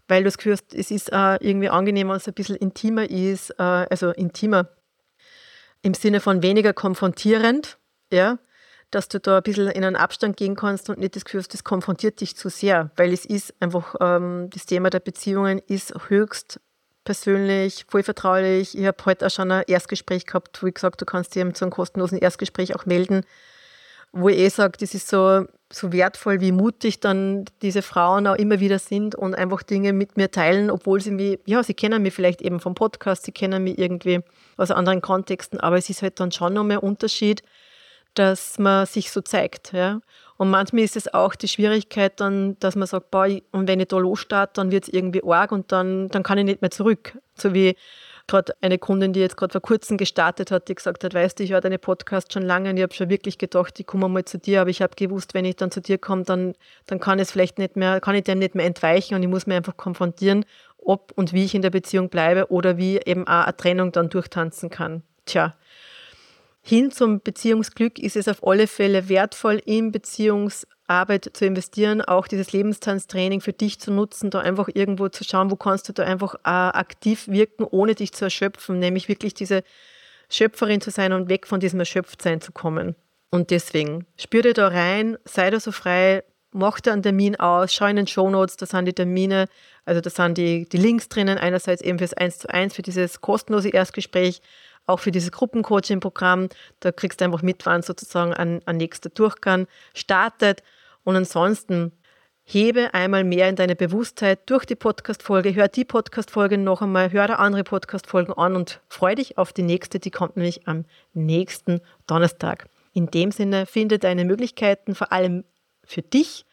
weil 0.08 0.22
du 0.22 0.28
es 0.28 0.38
gehörst, 0.38 0.74
es 0.74 0.90
ist 0.90 1.12
äh, 1.12 1.36
irgendwie 1.36 1.68
angenehm, 1.68 2.08
wenn 2.08 2.16
es 2.16 2.28
ein 2.28 2.34
bisschen 2.34 2.56
intimer 2.56 3.08
ist, 3.08 3.50
äh, 3.58 3.62
also 3.62 4.10
intimer 4.10 4.68
im 5.82 5.94
Sinne 5.94 6.20
von 6.20 6.42
weniger 6.42 6.72
konfrontierend, 6.72 7.78
ja, 8.12 8.38
dass 8.90 9.08
du 9.08 9.18
da 9.18 9.38
ein 9.38 9.42
bisschen 9.42 9.68
in 9.68 9.84
einen 9.84 9.96
Abstand 9.96 10.36
gehen 10.36 10.54
kannst 10.54 10.90
und 10.90 10.98
nicht 10.98 11.16
das 11.16 11.24
Gefühl 11.24 11.40
hast, 11.40 11.54
das 11.54 11.64
konfrontiert 11.64 12.20
dich 12.20 12.36
zu 12.36 12.50
sehr, 12.50 12.90
weil 12.96 13.12
es 13.12 13.24
ist 13.24 13.54
einfach, 13.60 13.96
ähm, 14.00 14.48
das 14.50 14.66
Thema 14.66 14.90
der 14.90 15.00
Beziehungen 15.00 15.58
ist 15.66 15.94
höchst 16.08 16.60
persönlich, 17.04 17.86
voll 17.88 18.02
vertraulich. 18.02 18.78
Ich 18.78 18.86
habe 18.86 19.04
heute 19.06 19.26
auch 19.26 19.30
schon 19.30 19.50
ein 19.50 19.64
Erstgespräch 19.66 20.26
gehabt, 20.26 20.62
wo 20.62 20.66
ich 20.66 20.74
gesagt 20.74 21.00
du 21.00 21.04
kannst 21.04 21.34
dir 21.34 21.52
zu 21.52 21.64
einem 21.64 21.72
kostenlosen 21.72 22.18
Erstgespräch 22.18 22.76
auch 22.76 22.86
melden 22.86 23.24
wo 24.12 24.28
ich 24.28 24.38
eh 24.38 24.48
sage, 24.48 24.76
das 24.78 24.94
ist 24.94 25.08
so, 25.08 25.46
so 25.72 25.92
wertvoll, 25.92 26.40
wie 26.40 26.52
mutig 26.52 27.00
dann 27.00 27.46
diese 27.62 27.82
Frauen 27.82 28.26
auch 28.26 28.36
immer 28.36 28.60
wieder 28.60 28.78
sind 28.78 29.14
und 29.14 29.34
einfach 29.34 29.62
Dinge 29.62 29.92
mit 29.92 30.16
mir 30.16 30.30
teilen, 30.30 30.70
obwohl 30.70 31.00
sie 31.00 31.10
mich, 31.10 31.38
ja, 31.46 31.62
sie 31.62 31.74
kennen 31.74 32.02
mich 32.02 32.12
vielleicht 32.12 32.42
eben 32.42 32.60
vom 32.60 32.74
Podcast, 32.74 33.24
sie 33.24 33.32
kennen 33.32 33.64
mich 33.64 33.78
irgendwie 33.78 34.20
aus 34.56 34.70
anderen 34.70 35.00
Kontexten, 35.00 35.60
aber 35.60 35.78
es 35.78 35.88
ist 35.88 36.02
halt 36.02 36.20
dann 36.20 36.30
schon 36.30 36.54
noch 36.54 36.64
mehr 36.64 36.82
Unterschied, 36.82 37.42
dass 38.14 38.58
man 38.58 38.84
sich 38.84 39.10
so 39.10 39.22
zeigt, 39.22 39.72
ja. 39.72 40.00
Und 40.36 40.50
manchmal 40.50 40.82
ist 40.82 40.96
es 40.96 41.12
auch 41.14 41.34
die 41.34 41.48
Schwierigkeit 41.48 42.18
dann, 42.20 42.58
dass 42.58 42.74
man 42.74 42.88
sagt, 42.88 43.10
boah, 43.10 43.28
und 43.52 43.68
wenn 43.68 43.80
ich 43.80 43.88
da 43.88 43.98
losstarte, 43.98 44.54
dann 44.54 44.72
wird 44.72 44.84
es 44.84 44.92
irgendwie 44.92 45.22
arg 45.24 45.52
und 45.52 45.70
dann, 45.70 46.08
dann 46.08 46.22
kann 46.22 46.36
ich 46.36 46.44
nicht 46.44 46.62
mehr 46.62 46.70
zurück. 46.70 47.16
So 47.34 47.54
wie 47.54 47.76
gerade 48.32 48.54
eine 48.62 48.78
Kundin, 48.78 49.12
die 49.12 49.20
jetzt 49.20 49.36
gerade 49.36 49.52
vor 49.52 49.60
kurzem 49.60 49.98
gestartet 49.98 50.50
hat, 50.50 50.68
die 50.68 50.74
gesagt 50.74 51.04
hat, 51.04 51.12
weißt 51.12 51.38
du, 51.38 51.44
ich 51.44 51.52
höre 51.52 51.60
deine 51.60 51.78
Podcast 51.78 52.32
schon 52.32 52.42
lange 52.42 52.70
und 52.70 52.76
ich 52.78 52.82
habe 52.82 52.94
schon 52.94 53.10
wirklich 53.10 53.36
gedacht, 53.36 53.78
ich 53.78 53.86
komme 53.86 54.08
mal 54.08 54.24
zu 54.24 54.38
dir, 54.38 54.62
aber 54.62 54.70
ich 54.70 54.80
habe 54.80 54.94
gewusst, 54.96 55.34
wenn 55.34 55.44
ich 55.44 55.56
dann 55.56 55.70
zu 55.70 55.80
dir 55.80 55.98
komme, 55.98 56.22
dann, 56.24 56.54
dann 56.86 56.98
kann 56.98 57.18
es 57.18 57.30
vielleicht 57.30 57.58
nicht 57.58 57.76
mehr, 57.76 58.00
kann 58.00 58.14
ich 58.14 58.24
dem 58.24 58.38
nicht 58.38 58.54
mehr 58.54 58.64
entweichen 58.64 59.14
und 59.14 59.22
ich 59.22 59.28
muss 59.28 59.46
mir 59.46 59.56
einfach 59.56 59.76
konfrontieren, 59.76 60.46
ob 60.78 61.12
und 61.14 61.32
wie 61.32 61.44
ich 61.44 61.54
in 61.54 61.62
der 61.62 61.70
Beziehung 61.70 62.08
bleibe 62.08 62.50
oder 62.50 62.78
wie 62.78 62.98
eben 63.04 63.26
auch 63.28 63.44
eine 63.44 63.56
Trennung 63.56 63.92
dann 63.92 64.08
durchtanzen 64.08 64.70
kann. 64.70 65.02
Tja, 65.26 65.54
hin 66.62 66.90
zum 66.90 67.20
Beziehungsglück 67.20 67.98
ist 67.98 68.16
es 68.16 68.28
auf 68.28 68.46
alle 68.46 68.66
Fälle 68.66 69.08
wertvoll, 69.08 69.60
im 69.66 69.92
Beziehungsalltag 69.92 70.81
Arbeit 70.92 71.30
zu 71.32 71.44
investieren, 71.46 72.02
auch 72.02 72.28
dieses 72.28 72.52
Lebenstanztraining 72.52 73.40
für 73.40 73.52
dich 73.52 73.80
zu 73.80 73.90
nutzen, 73.90 74.30
da 74.30 74.40
einfach 74.40 74.68
irgendwo 74.72 75.08
zu 75.08 75.24
schauen, 75.24 75.50
wo 75.50 75.56
kannst 75.56 75.88
du 75.88 75.92
da 75.92 76.04
einfach 76.04 76.34
äh, 76.44 76.48
aktiv 76.48 77.28
wirken, 77.28 77.64
ohne 77.64 77.94
dich 77.94 78.12
zu 78.12 78.24
erschöpfen, 78.24 78.78
nämlich 78.78 79.08
wirklich 79.08 79.34
diese 79.34 79.64
Schöpferin 80.28 80.80
zu 80.80 80.90
sein 80.90 81.12
und 81.12 81.28
weg 81.28 81.46
von 81.46 81.60
diesem 81.60 81.80
Erschöpftsein 81.80 82.40
zu 82.40 82.52
kommen. 82.52 82.94
Und 83.30 83.50
deswegen, 83.50 84.06
spür 84.16 84.42
dir 84.42 84.54
da 84.54 84.68
rein, 84.68 85.16
sei 85.24 85.50
da 85.50 85.58
so 85.58 85.72
frei, 85.72 86.22
mach 86.52 86.80
dir 86.80 86.92
einen 86.92 87.02
Termin 87.02 87.36
aus, 87.36 87.72
schau 87.72 87.86
in 87.86 87.96
den 87.96 88.06
Show 88.06 88.28
Notes, 88.30 88.56
da 88.56 88.66
sind 88.66 88.84
die 88.84 88.92
Termine, 88.92 89.46
also 89.84 90.00
da 90.00 90.10
sind 90.10 90.36
die, 90.38 90.68
die 90.68 90.76
Links 90.76 91.08
drinnen, 91.08 91.38
einerseits 91.38 91.82
eben 91.82 91.98
fürs 91.98 92.14
1 92.14 92.40
zu 92.40 92.50
1, 92.50 92.74
für 92.74 92.82
dieses 92.82 93.20
kostenlose 93.20 93.70
Erstgespräch, 93.70 94.42
auch 94.86 95.00
für 95.00 95.12
dieses 95.12 95.32
Gruppencoaching-Programm. 95.32 96.48
Da 96.80 96.92
kriegst 96.92 97.20
du 97.20 97.24
einfach 97.24 97.42
mit, 97.42 97.64
wann 97.66 97.82
sozusagen 97.82 98.34
ein, 98.34 98.60
ein 98.66 98.76
nächster 98.76 99.10
Durchgang 99.10 99.66
startet. 99.94 100.62
Und 101.04 101.16
ansonsten 101.16 101.92
hebe 102.44 102.92
einmal 102.94 103.24
mehr 103.24 103.48
in 103.48 103.56
deine 103.56 103.76
Bewusstheit 103.76 104.50
durch 104.50 104.64
die 104.64 104.74
Podcast-Folge, 104.74 105.54
hör 105.54 105.68
die 105.68 105.84
Podcast-Folge 105.84 106.58
noch 106.58 106.82
einmal, 106.82 107.12
hör 107.12 107.26
da 107.26 107.34
andere 107.34 107.64
Podcast-Folgen 107.64 108.32
an 108.32 108.56
und 108.56 108.80
freu 108.88 109.14
dich 109.14 109.38
auf 109.38 109.52
die 109.52 109.62
nächste, 109.62 109.98
die 109.98 110.10
kommt 110.10 110.36
nämlich 110.36 110.66
am 110.66 110.84
nächsten 111.14 111.80
Donnerstag. 112.06 112.66
In 112.92 113.06
dem 113.06 113.30
Sinne, 113.30 113.66
finde 113.66 113.98
deine 113.98 114.24
Möglichkeiten 114.24 114.94
vor 114.94 115.12
allem 115.12 115.44
für 115.84 116.02
dich 116.02 116.44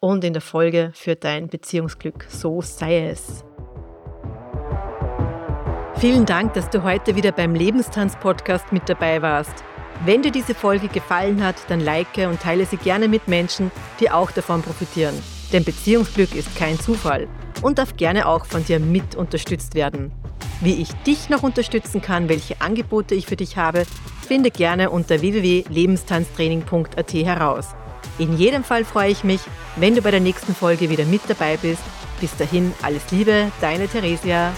und 0.00 0.24
in 0.24 0.32
der 0.32 0.42
Folge 0.42 0.90
für 0.94 1.16
dein 1.16 1.48
Beziehungsglück. 1.48 2.26
So 2.28 2.62
sei 2.62 3.08
es. 3.08 3.44
Vielen 5.96 6.26
Dank, 6.26 6.54
dass 6.54 6.70
du 6.70 6.82
heute 6.82 7.16
wieder 7.16 7.32
beim 7.32 7.54
Lebenstanz-Podcast 7.54 8.72
mit 8.72 8.88
dabei 8.88 9.22
warst. 9.22 9.64
Wenn 10.04 10.22
dir 10.22 10.32
diese 10.32 10.54
Folge 10.54 10.88
gefallen 10.88 11.42
hat, 11.42 11.56
dann 11.68 11.80
like 11.80 12.16
und 12.16 12.40
teile 12.40 12.66
sie 12.66 12.76
gerne 12.76 13.08
mit 13.08 13.28
Menschen, 13.28 13.70
die 14.00 14.10
auch 14.10 14.30
davon 14.30 14.62
profitieren. 14.62 15.14
Denn 15.52 15.64
Beziehungsglück 15.64 16.34
ist 16.34 16.54
kein 16.56 16.78
Zufall 16.78 17.28
und 17.62 17.78
darf 17.78 17.96
gerne 17.96 18.26
auch 18.26 18.44
von 18.44 18.64
dir 18.64 18.80
mit 18.80 19.14
unterstützt 19.14 19.74
werden. 19.74 20.12
Wie 20.60 20.80
ich 20.80 20.92
dich 21.06 21.28
noch 21.28 21.42
unterstützen 21.42 22.02
kann, 22.02 22.28
welche 22.28 22.60
Angebote 22.60 23.14
ich 23.14 23.26
für 23.26 23.36
dich 23.36 23.56
habe, 23.56 23.84
finde 24.26 24.50
gerne 24.50 24.90
unter 24.90 25.20
www.lebenstanztraining.at 25.20 27.12
heraus. 27.12 27.68
In 28.18 28.36
jedem 28.36 28.64
Fall 28.64 28.84
freue 28.84 29.10
ich 29.10 29.24
mich, 29.24 29.40
wenn 29.76 29.94
du 29.94 30.02
bei 30.02 30.10
der 30.10 30.20
nächsten 30.20 30.54
Folge 30.54 30.90
wieder 30.90 31.04
mit 31.04 31.22
dabei 31.28 31.56
bist. 31.56 31.82
Bis 32.20 32.36
dahin 32.36 32.72
alles 32.82 33.10
Liebe, 33.10 33.50
deine 33.60 33.88
Theresia. 33.88 34.52